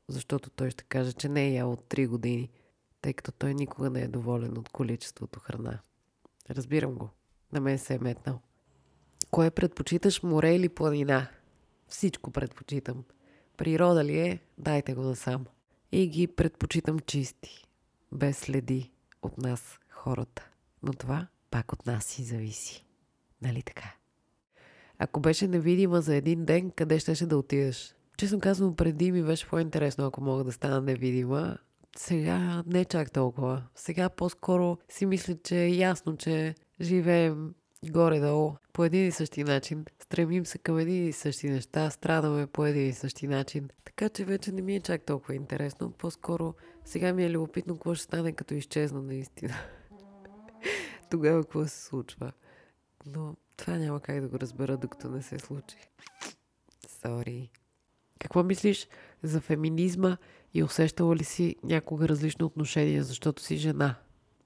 Защото 0.08 0.50
той 0.50 0.70
ще 0.70 0.84
каже, 0.84 1.12
че 1.12 1.28
не 1.28 1.46
е 1.46 1.52
ял 1.52 1.72
от 1.72 1.80
3 1.80 2.08
години, 2.08 2.50
тъй 3.00 3.12
като 3.12 3.32
той 3.32 3.54
никога 3.54 3.90
не 3.90 4.00
е 4.00 4.08
доволен 4.08 4.58
от 4.58 4.68
количеството 4.68 5.40
храна. 5.40 5.78
Разбирам 6.50 6.94
го. 6.94 7.10
На 7.52 7.60
мен 7.60 7.78
се 7.78 7.94
е 7.94 7.98
метнал. 7.98 8.40
Кое 9.30 9.50
предпочиташ, 9.50 10.22
море 10.22 10.54
или 10.54 10.68
планина? 10.68 11.28
Всичко 11.88 12.30
предпочитам. 12.30 13.04
Природа 13.56 14.04
ли 14.04 14.18
е? 14.18 14.40
Дайте 14.58 14.94
го 14.94 15.02
насам. 15.02 15.46
И 15.92 16.08
ги 16.08 16.26
предпочитам 16.26 16.98
чисти, 16.98 17.64
без 18.12 18.38
следи 18.38 18.92
от 19.22 19.38
нас, 19.38 19.78
хората. 19.90 20.48
Но 20.82 20.92
това 20.92 21.26
пак 21.50 21.72
от 21.72 21.86
нас 21.86 22.04
си 22.04 22.24
зависи. 22.24 22.84
Нали 23.42 23.62
така? 23.62 23.94
Ако 24.98 25.20
беше 25.20 25.48
невидима 25.48 26.00
за 26.00 26.14
един 26.14 26.44
ден, 26.44 26.70
къде 26.70 26.98
щеше 26.98 27.26
да 27.26 27.38
отидеш? 27.38 27.94
Честно 28.16 28.40
казвам, 28.40 28.76
преди 28.76 29.12
ми 29.12 29.22
беше 29.22 29.48
по-интересно, 29.48 30.06
ако 30.06 30.20
мога 30.20 30.44
да 30.44 30.52
стана 30.52 30.80
невидима. 30.80 31.58
Сега 31.96 32.62
не 32.66 32.84
чак 32.84 33.12
толкова. 33.12 33.62
Сега 33.74 34.08
по-скоро 34.08 34.78
си 34.88 35.06
мисля, 35.06 35.36
че 35.44 35.56
е 35.62 35.76
ясно, 35.76 36.16
че 36.16 36.54
живеем 36.80 37.54
горе-долу 37.90 38.54
по 38.72 38.84
един 38.84 39.06
и 39.06 39.12
същи 39.12 39.44
начин. 39.44 39.84
Стремим 40.02 40.46
се 40.46 40.58
към 40.58 40.78
един 40.78 41.08
и 41.08 41.12
същи 41.12 41.50
неща, 41.50 41.90
страдаме 41.90 42.46
по 42.46 42.66
един 42.66 42.88
и 42.88 42.92
същи 42.92 43.26
начин. 43.26 43.68
Така 43.84 44.08
че 44.08 44.24
вече 44.24 44.52
не 44.52 44.62
ми 44.62 44.76
е 44.76 44.80
чак 44.80 45.02
толкова 45.02 45.34
интересно. 45.34 45.90
По-скоро 45.90 46.54
сега 46.84 47.12
ми 47.12 47.24
е 47.24 47.30
любопитно 47.30 47.74
какво 47.74 47.94
ще 47.94 48.04
стане, 48.04 48.32
като 48.32 48.54
изчезна 48.54 49.02
наистина. 49.02 49.54
Тогава 51.10 51.42
какво 51.42 51.64
се 51.64 51.84
случва. 51.84 52.32
Но 53.06 53.36
това 53.56 53.78
няма 53.78 54.00
как 54.00 54.20
да 54.20 54.28
го 54.28 54.38
разбера, 54.40 54.76
докато 54.76 55.08
не 55.08 55.22
се 55.22 55.38
случи. 55.38 55.76
Сори. 57.02 57.50
Какво 58.18 58.42
мислиш 58.42 58.88
за 59.22 59.40
феминизма 59.40 60.16
и 60.54 60.62
усещала 60.62 61.16
ли 61.16 61.24
си 61.24 61.56
някога 61.62 62.08
различно 62.08 62.46
отношение, 62.46 63.02
защото 63.02 63.42
си 63.42 63.56
жена? 63.56 63.94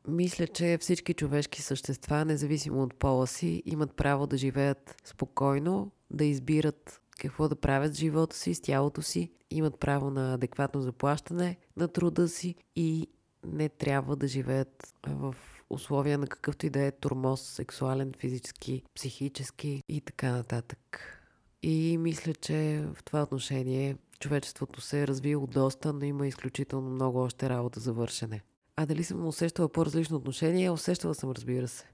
Мисля, 0.08 0.46
че 0.46 0.78
всички 0.80 1.14
човешки 1.14 1.62
същества, 1.62 2.24
независимо 2.24 2.82
от 2.82 2.94
пола 2.94 3.26
си, 3.26 3.62
имат 3.66 3.96
право 3.96 4.26
да 4.26 4.36
живеят 4.36 5.02
спокойно, 5.04 5.90
да 6.10 6.24
избират 6.24 7.00
какво 7.18 7.48
да 7.48 7.56
правят 7.56 7.94
с 7.94 7.98
живота 7.98 8.36
си, 8.36 8.54
с 8.54 8.60
тялото 8.60 9.02
си, 9.02 9.30
имат 9.50 9.78
право 9.78 10.10
на 10.10 10.34
адекватно 10.34 10.80
заплащане 10.80 11.56
на 11.76 11.88
труда 11.88 12.28
си 12.28 12.54
и 12.76 13.06
не 13.46 13.68
трябва 13.68 14.16
да 14.16 14.28
живеят 14.28 14.94
в 15.06 15.34
условия 15.70 16.18
на 16.18 16.26
какъвто 16.26 16.66
и 16.66 16.70
да 16.70 16.80
е 16.80 16.90
турмоз, 16.90 17.40
сексуален, 17.40 18.12
физически, 18.18 18.82
психически 18.94 19.82
и 19.88 20.00
така 20.00 20.32
нататък. 20.32 21.14
И 21.62 21.98
мисля, 21.98 22.34
че 22.34 22.84
в 22.94 23.04
това 23.04 23.22
отношение 23.22 23.96
човечеството 24.20 24.80
се 24.80 25.02
е 25.02 25.06
развило 25.06 25.46
доста, 25.46 25.92
но 25.92 26.04
има 26.04 26.26
изключително 26.26 26.90
много 26.90 27.18
още 27.18 27.48
работа 27.48 27.80
за 27.80 27.92
вършене. 27.92 28.42
А 28.76 28.86
дали 28.86 29.04
съм 29.04 29.26
усещала 29.26 29.68
по-различно 29.68 30.16
отношение? 30.16 30.70
Усещала 30.70 31.14
съм, 31.14 31.30
разбира 31.30 31.68
се. 31.68 31.84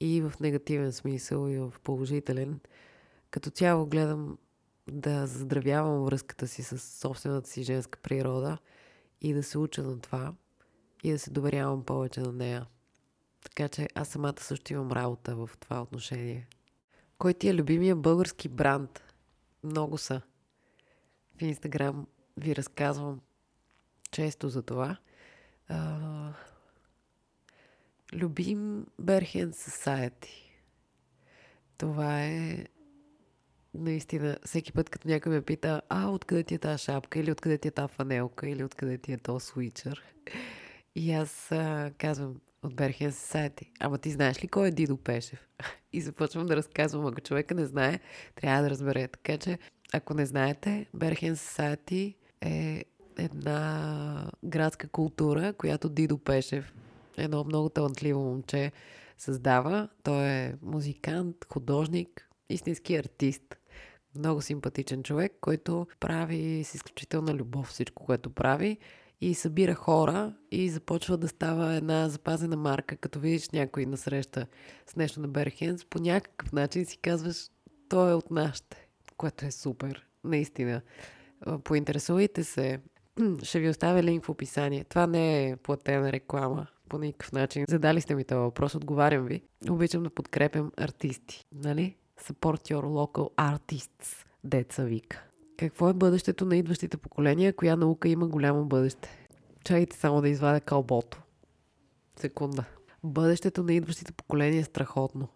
И 0.00 0.22
в 0.22 0.32
негативен 0.40 0.92
смисъл, 0.92 1.48
и 1.48 1.58
в 1.58 1.74
положителен. 1.82 2.60
Като 3.30 3.50
цяло 3.50 3.86
гледам 3.86 4.38
да 4.90 5.26
заздравявам 5.26 6.04
връзката 6.04 6.48
си 6.48 6.62
с 6.62 6.78
собствената 6.78 7.48
си 7.48 7.62
женска 7.62 7.98
природа 8.02 8.58
и 9.20 9.32
да 9.32 9.42
се 9.42 9.58
уча 9.58 9.82
на 9.82 10.00
това 10.00 10.34
и 11.04 11.12
да 11.12 11.18
се 11.18 11.30
доверявам 11.30 11.84
повече 11.84 12.20
на 12.20 12.32
нея. 12.32 12.66
Така 13.46 13.68
че 13.68 13.88
аз 13.94 14.08
самата 14.08 14.40
също 14.40 14.72
имам 14.72 14.92
работа 14.92 15.36
в 15.36 15.50
това 15.60 15.82
отношение. 15.82 16.48
Кой 17.18 17.34
ти 17.34 17.48
е 17.48 17.54
любимия 17.54 17.96
български 17.96 18.48
бранд? 18.48 19.02
Много 19.64 19.98
са. 19.98 20.20
В 21.38 21.42
Инстаграм 21.42 22.06
ви 22.36 22.56
разказвам 22.56 23.20
често 24.10 24.48
за 24.48 24.62
това. 24.62 24.96
А, 25.68 26.32
любим 28.12 28.86
Берхен 28.98 29.52
Society. 29.52 30.52
Това 31.78 32.24
е 32.24 32.66
наистина, 33.74 34.38
всеки 34.44 34.72
път, 34.72 34.90
като 34.90 35.08
някой 35.08 35.32
ме 35.32 35.42
пита, 35.42 35.82
а, 35.88 36.08
откъде 36.08 36.42
ти 36.42 36.54
е 36.54 36.58
тази 36.58 36.84
шапка, 36.84 37.18
или 37.18 37.32
откъде 37.32 37.58
ти 37.58 37.68
е 37.68 37.70
тази 37.70 37.92
фанелка, 37.92 38.48
или 38.48 38.64
откъде 38.64 38.98
ти 38.98 39.12
е 39.12 39.18
този 39.18 39.46
свичър. 39.46 40.02
И 40.96 41.12
аз 41.12 41.52
а, 41.52 41.92
казвам, 41.98 42.36
от 42.62 42.74
Берхен 42.74 43.12
Society. 43.12 43.70
Ама 43.80 43.98
ти 43.98 44.10
знаеш 44.10 44.44
ли 44.44 44.48
кой 44.48 44.68
е 44.68 44.70
Дидо 44.70 44.96
Пешев? 44.96 45.48
И 45.92 46.00
започвам 46.00 46.46
да 46.46 46.56
разказвам. 46.56 47.06
Ако 47.06 47.20
човека 47.20 47.54
не 47.54 47.66
знае, 47.66 48.00
трябва 48.34 48.62
да 48.62 48.70
разбере. 48.70 49.08
Така 49.08 49.38
че, 49.38 49.58
ако 49.92 50.14
не 50.14 50.26
знаете, 50.26 50.86
Берхен 50.94 51.36
Society 51.36 52.14
е 52.40 52.84
една 53.18 54.30
градска 54.44 54.88
култура, 54.88 55.52
която 55.52 55.88
Дидо 55.88 56.18
Пешев, 56.18 56.74
едно 57.16 57.44
много 57.44 57.68
талантливо 57.68 58.20
момче, 58.20 58.72
създава. 59.18 59.88
Той 60.02 60.26
е 60.26 60.54
музикант, 60.62 61.36
художник, 61.52 62.28
истински 62.48 62.96
артист. 62.96 63.56
Много 64.14 64.42
симпатичен 64.42 65.02
човек, 65.02 65.32
който 65.40 65.86
прави 66.00 66.64
с 66.64 66.74
изключителна 66.74 67.34
любов 67.34 67.66
всичко, 67.66 68.04
което 68.04 68.30
прави 68.30 68.78
и 69.20 69.34
събира 69.34 69.74
хора 69.74 70.34
и 70.50 70.70
започва 70.70 71.16
да 71.16 71.28
става 71.28 71.74
една 71.74 72.08
запазена 72.08 72.56
марка, 72.56 72.96
като 72.96 73.18
видиш 73.18 73.50
някой 73.50 73.86
на 73.86 73.96
среща 73.96 74.46
с 74.86 74.96
нещо 74.96 75.20
на 75.20 75.28
Берхенс, 75.28 75.84
по 75.84 75.98
някакъв 75.98 76.52
начин 76.52 76.86
си 76.86 76.98
казваш, 76.98 77.50
той 77.88 78.10
е 78.10 78.14
от 78.14 78.30
нашите, 78.30 78.88
което 79.16 79.46
е 79.46 79.50
супер, 79.50 80.06
наистина. 80.24 80.82
Поинтересувайте 81.64 82.44
се, 82.44 82.80
ще 83.42 83.60
ви 83.60 83.68
оставя 83.68 84.02
линк 84.02 84.24
в 84.24 84.28
описание. 84.28 84.84
Това 84.84 85.06
не 85.06 85.48
е 85.48 85.56
платена 85.56 86.12
реклама 86.12 86.66
по 86.88 86.98
никакъв 86.98 87.32
начин. 87.32 87.64
Задали 87.68 88.00
сте 88.00 88.14
ми 88.14 88.24
този 88.24 88.38
въпрос, 88.38 88.74
отговарям 88.74 89.26
ви. 89.26 89.42
Обичам 89.70 90.02
да 90.02 90.10
подкрепям 90.10 90.72
артисти, 90.76 91.44
нали? 91.54 91.96
Support 92.20 92.72
your 92.72 92.82
local 92.82 93.34
artists, 93.36 94.26
деца 94.44 94.84
вика. 94.84 95.25
Какво 95.58 95.88
е 95.88 95.94
бъдещето 95.94 96.44
на 96.44 96.56
идващите 96.56 96.96
поколения? 96.96 97.52
Коя 97.52 97.76
наука 97.76 98.08
има 98.08 98.28
голямо 98.28 98.64
бъдеще? 98.64 99.26
Чайте 99.64 99.96
само 99.96 100.20
да 100.20 100.28
извадя 100.28 100.60
кълбото. 100.60 101.22
Секунда. 102.20 102.64
Бъдещето 103.04 103.62
на 103.62 103.74
идващите 103.74 104.12
поколения 104.12 104.60
е 104.60 104.64
страхотно. 104.64 105.28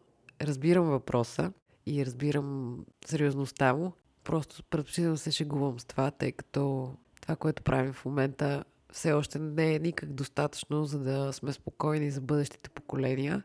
Разбирам 0.43 0.85
въпроса 0.85 1.53
и 1.87 2.07
разбирам 2.07 2.79
сериозността 3.07 3.75
му. 3.75 3.93
Просто 4.25 4.63
предпочитам 4.71 5.17
се 5.17 5.31
шегувам 5.31 5.81
с 5.81 5.85
това, 5.85 6.11
тъй 6.11 6.33
като 6.33 6.93
това, 7.21 7.37
което 7.37 7.63
правим 7.63 7.93
в 7.93 8.05
момента, 8.05 8.65
все 8.93 9.13
още 9.13 9.39
не 9.39 9.75
е 9.75 9.79
никак 9.79 10.13
достатъчно, 10.13 10.85
за 10.85 10.99
да 10.99 11.33
сме 11.33 11.53
спокойни 11.53 12.11
за 12.11 12.21
бъдещите 12.21 12.71
поколения. 12.71 13.43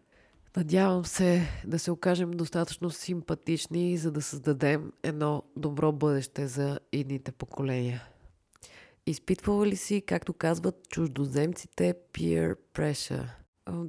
Надявам 0.57 1.05
се 1.05 1.47
да 1.65 1.79
се 1.79 1.91
окажем 1.91 2.31
достатъчно 2.31 2.89
симпатични, 2.89 3.97
за 3.97 4.11
да 4.11 4.21
създадем 4.21 4.91
едно 5.03 5.43
добро 5.55 5.91
бъдеще 5.91 6.47
за 6.47 6.79
идните 6.91 7.31
поколения. 7.31 8.03
Изпитвала 9.05 9.67
ли 9.67 9.75
си, 9.75 10.03
както 10.07 10.33
казват 10.33 10.89
чуждоземците, 10.89 11.95
peer 12.13 12.55
pressure? 12.73 13.29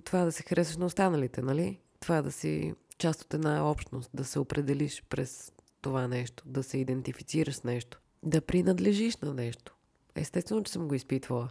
Това 0.05 0.25
да 0.25 0.33
се 0.33 0.43
харесаш 0.43 0.77
на 0.77 0.87
останалите, 0.87 1.43
нали? 1.43 1.79
Това 2.01 2.23
да 2.23 2.33
си 2.33 2.75
част 2.99 3.23
от 3.23 3.35
една 3.35 3.71
общност, 3.71 4.11
да 4.15 4.25
се 4.25 4.39
определиш 4.39 5.03
през 5.09 5.53
това 5.81 6.09
нещо, 6.09 6.45
да 6.47 6.63
се 6.63 6.79
идентифицираш 6.79 7.55
с 7.55 7.65
нещо, 7.65 8.01
да 8.23 8.41
принадлежиш 8.41 9.17
на 9.17 9.35
нещо. 9.35 9.75
Естествено, 10.15 10.63
че 10.63 10.73
съм 10.73 10.89
го 10.89 10.95
изпитвала. 10.95 11.49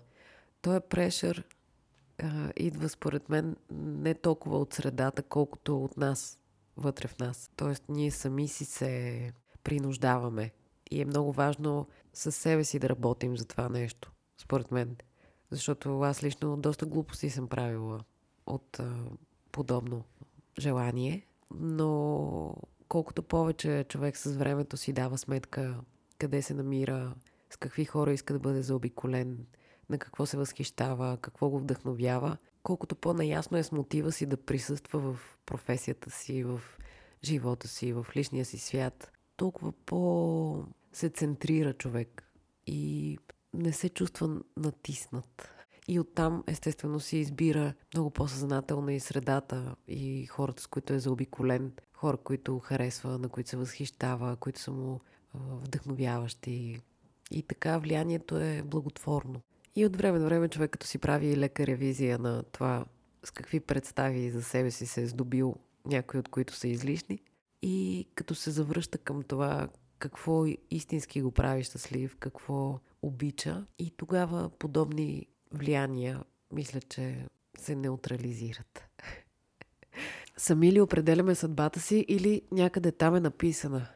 Той 0.61 0.77
е 0.77 0.79
прешър 0.79 1.43
идва 2.55 2.89
според 2.89 3.29
мен 3.29 3.55
не 3.71 4.13
толкова 4.13 4.57
от 4.57 4.73
средата, 4.73 5.23
колкото 5.23 5.83
от 5.83 5.97
нас, 5.97 6.39
вътре 6.77 7.07
в 7.07 7.19
нас. 7.19 7.51
Тоест 7.55 7.83
ние 7.89 8.11
сами 8.11 8.47
си 8.47 8.65
се 8.65 9.31
принуждаваме. 9.63 10.51
И 10.91 11.01
е 11.01 11.05
много 11.05 11.31
важно 11.31 11.87
със 12.13 12.35
себе 12.35 12.63
си 12.63 12.79
да 12.79 12.89
работим 12.89 13.37
за 13.37 13.45
това 13.45 13.69
нещо, 13.69 14.11
според 14.37 14.71
мен. 14.71 14.95
Защото 15.51 16.01
аз 16.01 16.23
лично 16.23 16.57
доста 16.57 16.85
глупости 16.85 17.29
съм 17.29 17.47
правила 17.47 17.99
от 18.45 18.79
а, 18.79 19.05
подобно 19.51 20.03
желание, 20.59 21.25
но 21.51 22.55
колкото 22.87 23.23
повече 23.23 23.85
човек 23.89 24.17
с 24.17 24.35
времето 24.35 24.77
си 24.77 24.93
дава 24.93 25.17
сметка 25.17 25.81
къде 26.17 26.41
се 26.41 26.53
намира, 26.53 27.15
с 27.49 27.57
какви 27.57 27.85
хора 27.85 28.13
иска 28.13 28.33
да 28.33 28.39
бъде 28.39 28.61
заобиколен, 28.61 29.45
на 29.89 29.97
какво 29.97 30.25
се 30.25 30.37
възхищава, 30.37 31.17
какво 31.21 31.49
го 31.49 31.59
вдъхновява, 31.59 32.37
колкото 32.63 32.95
по-наясно 32.95 33.57
е 33.57 33.63
с 33.63 33.71
мотива 33.71 34.11
си 34.11 34.25
да 34.25 34.37
присъства 34.37 34.99
в 34.99 35.37
професията 35.45 36.11
си, 36.11 36.43
в 36.43 36.61
живота 37.23 37.67
си, 37.67 37.93
в 37.93 38.05
личния 38.15 38.45
си 38.45 38.57
свят, 38.57 39.11
толкова 39.37 39.71
по 39.71 40.63
се 40.93 41.09
центрира 41.09 41.73
човек 41.73 42.31
и 42.67 43.17
не 43.53 43.73
се 43.73 43.89
чувства 43.89 44.39
натиснат. 44.57 45.51
И 45.87 45.99
оттам, 45.99 46.43
естествено, 46.47 46.99
си 46.99 47.17
избира 47.17 47.73
много 47.93 48.09
по-съзнателна 48.09 48.93
и 48.93 48.99
средата 48.99 49.75
и 49.87 50.25
хората, 50.25 50.63
с 50.63 50.67
които 50.67 50.93
е 50.93 50.99
заобиколен, 50.99 51.73
хора, 51.93 52.17
които 52.17 52.59
харесва, 52.59 53.17
на 53.17 53.29
които 53.29 53.49
се 53.49 53.57
възхищава, 53.57 54.35
които 54.35 54.59
са 54.59 54.71
му 54.71 54.99
вдъхновяващи. 55.33 56.81
И 57.31 57.43
така 57.43 57.77
влиянието 57.77 58.37
е 58.37 58.63
благотворно. 58.65 59.41
И 59.75 59.85
от 59.85 59.95
време 59.95 60.19
на 60.19 60.25
време 60.25 60.47
човек 60.47 60.71
като 60.71 60.87
си 60.87 60.97
прави 60.97 61.37
лека 61.37 61.67
ревизия 61.67 62.19
на 62.19 62.43
това 62.43 62.85
с 63.23 63.31
какви 63.31 63.59
представи 63.59 64.31
за 64.31 64.43
себе 64.43 64.71
си 64.71 64.85
се 64.85 65.01
е 65.01 65.07
здобил, 65.07 65.55
някои 65.85 66.19
от 66.19 66.29
които 66.29 66.53
са 66.53 66.67
излишни, 66.67 67.19
и 67.61 68.07
като 68.15 68.35
се 68.35 68.51
завръща 68.51 68.97
към 68.97 69.23
това 69.23 69.67
какво 69.99 70.45
истински 70.71 71.21
го 71.21 71.31
прави 71.31 71.63
щастлив, 71.63 72.17
какво 72.19 72.79
обича 73.01 73.65
и 73.79 73.91
тогава 73.97 74.49
подобни 74.49 75.27
влияния 75.51 76.23
мисля, 76.51 76.79
че 76.81 77.27
се 77.57 77.75
неутрализират. 77.75 78.83
Сами 80.37 80.71
ли 80.71 80.81
определяме 80.81 81.35
съдбата 81.35 81.79
си 81.79 82.05
или 82.07 82.41
някъде 82.51 82.91
там 82.91 83.15
е 83.15 83.19
написана? 83.19 83.87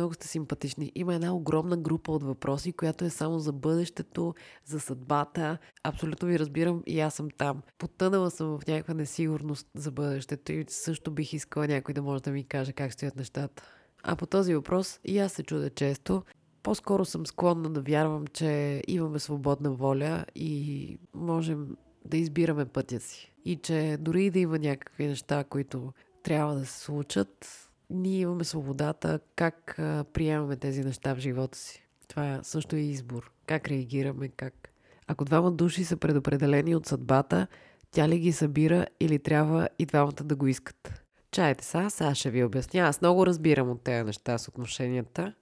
Много 0.00 0.14
сте 0.14 0.28
симпатични. 0.28 0.92
Има 0.94 1.14
една 1.14 1.34
огромна 1.34 1.76
група 1.76 2.12
от 2.12 2.22
въпроси, 2.22 2.72
която 2.72 3.04
е 3.04 3.10
само 3.10 3.38
за 3.38 3.52
бъдещето, 3.52 4.34
за 4.64 4.80
съдбата. 4.80 5.58
Абсолютно 5.84 6.28
ви 6.28 6.38
разбирам 6.38 6.82
и 6.86 7.00
аз 7.00 7.14
съм 7.14 7.28
там. 7.30 7.62
Потънала 7.78 8.30
съм 8.30 8.58
в 8.58 8.66
някаква 8.66 8.94
несигурност 8.94 9.66
за 9.74 9.90
бъдещето 9.90 10.52
и 10.52 10.64
също 10.68 11.10
бих 11.10 11.32
искала 11.32 11.66
някой 11.66 11.94
да 11.94 12.02
може 12.02 12.22
да 12.22 12.30
ми 12.30 12.44
каже 12.44 12.72
как 12.72 12.92
стоят 12.92 13.16
нещата. 13.16 13.62
А 14.02 14.16
по 14.16 14.26
този 14.26 14.54
въпрос 14.54 15.00
и 15.04 15.18
аз 15.18 15.32
се 15.32 15.42
чудя 15.42 15.70
често. 15.70 16.22
По-скоро 16.62 17.04
съм 17.04 17.26
склонна 17.26 17.70
да 17.70 17.80
вярвам, 17.80 18.26
че 18.26 18.82
имаме 18.88 19.18
свободна 19.18 19.70
воля 19.70 20.24
и 20.34 20.98
можем 21.14 21.76
да 22.04 22.16
избираме 22.16 22.64
пътя 22.64 23.00
си. 23.00 23.32
И 23.44 23.56
че 23.56 23.96
дори 24.00 24.30
да 24.30 24.38
има 24.38 24.58
някакви 24.58 25.06
неща, 25.06 25.44
които 25.44 25.92
трябва 26.22 26.54
да 26.54 26.66
се 26.66 26.80
случат, 26.80 27.69
ние 27.90 28.20
имаме 28.20 28.44
свободата 28.44 29.20
как 29.36 29.74
приемаме 30.12 30.56
тези 30.56 30.84
неща 30.84 31.14
в 31.14 31.18
живота 31.18 31.58
си. 31.58 31.86
Това 32.08 32.40
също 32.42 32.76
е 32.76 32.80
избор. 32.80 33.30
Как 33.46 33.68
реагираме, 33.68 34.28
как... 34.28 34.70
Ако 35.06 35.24
двама 35.24 35.52
души 35.52 35.84
са 35.84 35.96
предопределени 35.96 36.74
от 36.74 36.86
съдбата, 36.86 37.46
тя 37.90 38.08
ли 38.08 38.18
ги 38.18 38.32
събира 38.32 38.86
или 39.00 39.18
трябва 39.18 39.68
и 39.78 39.86
двамата 39.86 40.24
да 40.24 40.36
го 40.36 40.46
искат? 40.46 41.04
Чайте 41.30 41.64
са, 41.64 41.90
сега 41.90 42.14
ще 42.14 42.30
ви 42.30 42.44
обясня. 42.44 42.80
Аз 42.80 43.00
много 43.00 43.26
разбирам 43.26 43.70
от 43.70 43.82
тези 43.82 44.04
неща 44.04 44.38
с 44.38 44.48
отношенията. 44.48 45.34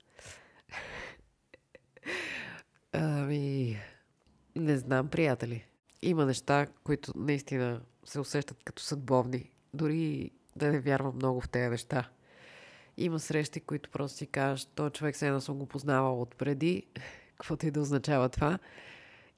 Ами, 2.92 3.76
не 4.56 4.76
знам, 4.76 5.08
приятели. 5.08 5.64
Има 6.02 6.26
неща, 6.26 6.66
които 6.84 7.12
наистина 7.16 7.80
се 8.04 8.20
усещат 8.20 8.62
като 8.64 8.82
съдбовни. 8.82 9.50
Дори 9.74 10.30
да 10.56 10.72
не 10.72 10.80
вярвам 10.80 11.16
много 11.16 11.40
в 11.40 11.48
тези 11.48 11.68
неща. 11.68 12.10
Има 13.00 13.20
срещи, 13.20 13.60
които 13.60 13.90
просто 13.90 14.18
си 14.18 14.26
кажеш, 14.26 14.64
този 14.64 14.92
човек 14.92 15.16
се 15.16 15.26
едно 15.26 15.40
съм 15.40 15.58
го 15.58 15.66
познавал 15.66 16.22
отпреди, 16.22 16.82
каквото 17.36 17.66
и 17.66 17.70
да 17.70 17.80
означава 17.80 18.28
това. 18.28 18.58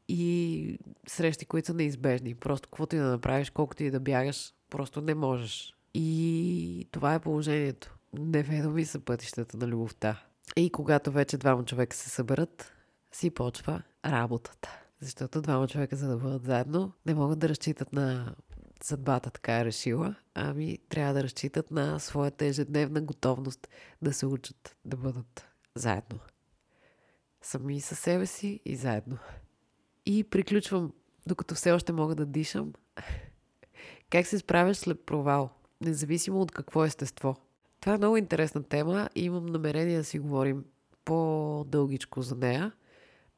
И 0.09 0.79
срещи, 1.07 1.45
които 1.45 1.67
са 1.67 1.75
неизбежни. 1.75 2.35
Просто 2.35 2.69
каквото 2.69 2.97
и 2.97 2.99
да 2.99 3.05
направиш, 3.05 3.51
колкото 3.51 3.83
и 3.83 3.91
да 3.91 4.01
бягаш, 4.01 4.53
просто 4.71 5.01
не 5.01 5.15
можеш. 5.15 5.75
И 5.95 6.89
това 6.93 7.15
е 7.15 7.21
положението. 7.21 7.97
Неведоми 8.19 8.85
са 8.85 9.01
пътищата 9.01 9.57
на 9.57 9.67
любовта. 9.67 10.23
И 10.57 10.71
когато 10.71 11.13
вече 11.13 11.39
двама 11.39 11.65
човека 11.65 11.97
се 11.97 12.11
съберат, 12.11 12.73
си 13.13 13.31
почва 13.31 13.83
работата. 14.07 14.81
Защото 15.01 15.43
двама 15.43 15.69
човека, 15.69 15.97
за 15.97 16.09
да 16.09 16.17
бъдат 16.17 16.45
заедно, 16.45 16.93
не 17.07 17.15
могат 17.15 17.39
да 17.39 17.49
разчитат 17.49 17.93
на 17.93 18.35
съдбата 18.83 19.31
така 19.31 19.61
е 19.61 19.65
решила, 19.65 20.15
ами 20.35 20.79
трябва 20.89 21.15
да 21.15 21.23
разчитат 21.23 21.71
на 21.71 21.99
своята 21.99 22.45
ежедневна 22.45 23.01
готовност 23.01 23.69
да 24.03 24.13
се 24.13 24.27
учат 24.27 24.77
да 24.85 24.97
бъдат 24.97 25.47
заедно. 25.75 26.19
Сами 27.43 27.81
със 27.81 27.99
себе 27.99 28.27
си 28.27 28.61
и 28.65 28.77
заедно. 28.77 29.19
И 30.07 30.25
приключвам, 30.25 30.93
докато 31.27 31.55
все 31.55 31.73
още 31.73 31.93
мога 31.93 32.15
да 32.15 32.27
дишам. 32.27 32.73
Как 34.11 34.27
се 34.27 34.39
справяш 34.39 34.77
след 34.77 35.07
провал, 35.07 35.51
независимо 35.81 36.41
от 36.41 36.53
какво 36.53 36.85
естество? 36.85 37.37
Това 37.81 37.95
е 37.95 37.99
много 37.99 38.17
интересна 38.17 38.63
тема 38.63 39.09
и 39.15 39.25
имам 39.25 39.47
намерение 39.47 39.97
да 39.97 40.05
си 40.05 40.19
говорим 40.19 40.65
по-дългичко 41.05 42.23
за 42.23 42.37
нея. 42.37 42.73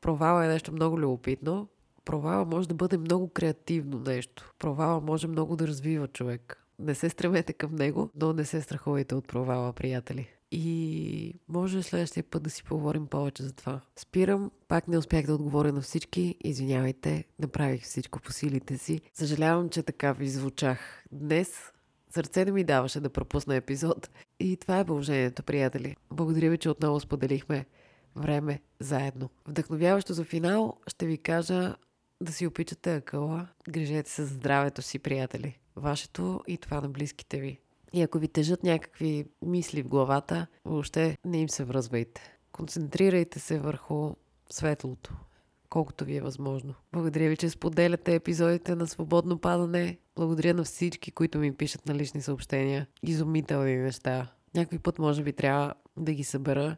Провал 0.00 0.42
е 0.42 0.48
нещо 0.48 0.72
много 0.72 0.98
любопитно, 0.98 1.68
провала 2.05 2.45
може 2.45 2.69
да 2.69 2.75
бъде 2.75 2.99
много 2.99 3.29
креативно 3.29 3.99
нещо. 3.99 4.53
Провала 4.59 5.01
може 5.01 5.29
много 5.29 5.57
да 5.57 5.67
развива 5.69 6.09
човек. 6.09 6.65
Не 6.79 6.95
се 6.95 7.09
стремете 7.09 7.53
към 7.53 7.75
него, 7.75 8.11
но 8.15 8.33
не 8.33 8.45
се 8.45 8.62
страхувайте 8.62 9.15
от 9.15 9.29
провала, 9.29 9.73
приятели. 9.73 10.29
И 10.55 11.35
може 11.49 11.83
следващия 11.83 12.25
път 12.25 12.43
да 12.43 12.51
си 12.51 12.65
поговорим 12.65 13.07
повече 13.07 13.43
за 13.43 13.53
това. 13.53 13.81
Спирам, 13.97 14.51
пак 14.69 14.88
не 14.88 14.99
успях 14.99 15.27
да 15.27 15.35
отговоря 15.35 15.73
на 15.73 15.81
всички. 15.81 16.37
Извинявайте, 16.45 17.25
направих 17.38 17.83
всичко 17.83 18.21
по 18.21 18.33
силите 18.33 18.79
си. 18.79 19.01
Съжалявам, 19.15 19.69
че 19.69 19.83
така 19.83 20.12
ви 20.12 20.29
звучах 20.29 21.05
днес. 21.12 21.73
Сърце 22.11 22.45
не 22.45 22.53
ми 22.53 22.65
даваше 22.65 23.01
да 23.01 23.11
пропусна 23.11 23.57
епизод. 23.57 24.11
И 24.41 24.57
това 24.57 24.79
е 24.79 24.85
положението, 24.85 25.43
приятели. 25.43 25.97
Благодаря 26.11 26.51
ви, 26.51 26.59
че 26.59 26.71
отново 26.71 27.01
споделихме 27.01 27.67
време 28.17 28.61
заедно. 28.81 29.31
Вдъхновяващо 29.47 30.12
за 30.12 30.25
финал 30.25 30.77
ще 30.87 31.07
ви 31.07 31.19
кажа 31.19 31.77
да 32.22 32.32
си 32.32 32.46
опичате 32.46 32.94
акъла. 32.94 33.48
Грижете 33.68 34.11
се 34.11 34.24
за 34.24 34.35
здравето 34.35 34.82
си, 34.82 34.98
приятели. 34.98 35.58
Вашето 35.76 36.40
и 36.46 36.58
това 36.58 36.80
на 36.80 36.88
близките 36.88 37.40
ви. 37.40 37.58
И 37.92 38.02
ако 38.02 38.18
ви 38.18 38.28
тежат 38.28 38.62
някакви 38.62 39.24
мисли 39.42 39.82
в 39.82 39.88
главата, 39.88 40.46
въобще 40.64 41.16
не 41.24 41.40
им 41.40 41.48
се 41.48 41.64
връзвайте. 41.64 42.38
Концентрирайте 42.52 43.38
се 43.38 43.58
върху 43.58 44.14
светлото, 44.50 45.14
колкото 45.68 46.04
ви 46.04 46.16
е 46.16 46.20
възможно. 46.20 46.74
Благодаря 46.92 47.28
ви, 47.28 47.37
че 47.37 47.50
споделяте 47.50 48.14
епизодите 48.14 48.74
на 48.74 48.87
Свободно 48.87 49.38
падане. 49.38 49.98
Благодаря 50.16 50.54
на 50.54 50.64
всички, 50.64 51.11
които 51.11 51.38
ми 51.38 51.54
пишат 51.54 51.87
на 51.87 51.94
лични 51.94 52.22
съобщения. 52.22 52.87
Изумителни 53.02 53.76
неща. 53.76 54.32
Някой 54.54 54.78
път 54.78 54.98
може 54.98 55.22
би 55.22 55.32
трябва 55.32 55.74
да 55.96 56.12
ги 56.12 56.24
събера. 56.24 56.76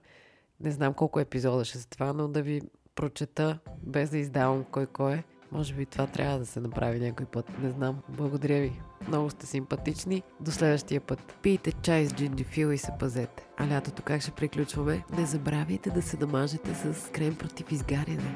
Не 0.60 0.70
знам 0.70 0.94
колко 0.94 1.20
епизода 1.20 1.64
ще 1.64 1.78
са 1.78 1.88
това, 1.88 2.12
но 2.12 2.28
да 2.28 2.42
ви 2.42 2.62
прочета, 2.94 3.58
без 3.82 4.10
да 4.10 4.18
издавам 4.18 4.64
кой 4.64 4.86
кой 4.86 5.12
е. 5.12 5.24
Може 5.54 5.74
би 5.74 5.86
това 5.86 6.06
трябва 6.06 6.38
да 6.38 6.46
се 6.46 6.60
направи 6.60 7.00
някой 7.00 7.26
път. 7.26 7.62
Не 7.62 7.70
знам. 7.70 7.98
Благодаря 8.08 8.60
ви. 8.60 8.80
Много 9.08 9.30
сте 9.30 9.46
симпатични. 9.46 10.22
До 10.40 10.50
следващия 10.50 11.00
път. 11.00 11.34
Пийте 11.42 11.72
чай 11.72 12.06
с 12.06 12.14
джинджифил 12.14 12.72
и 12.72 12.78
се 12.78 12.92
пазете. 12.98 13.46
А 13.56 13.68
лятото 13.68 14.02
как 14.02 14.22
ще 14.22 14.30
приключваме? 14.30 15.04
Не 15.18 15.26
забравяйте 15.26 15.90
да 15.90 16.02
се 16.02 16.16
намажете 16.16 16.74
с 16.74 17.10
крем 17.12 17.34
против 17.34 17.72
изгаряне. 17.72 18.34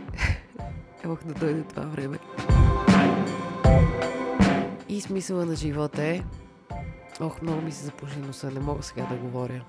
Ох 1.06 1.24
да 1.24 1.34
дойде 1.34 1.62
това 1.62 1.82
време. 1.82 2.18
И 4.88 5.00
смисъла 5.00 5.46
на 5.46 5.56
живота 5.56 6.02
е... 6.02 6.22
Ох, 7.20 7.42
много 7.42 7.62
ми 7.62 7.72
се 7.72 7.84
запуши 7.84 8.18
носа. 8.18 8.50
Не 8.50 8.60
мога 8.60 8.82
сега 8.82 9.06
да 9.10 9.16
говоря. 9.16 9.64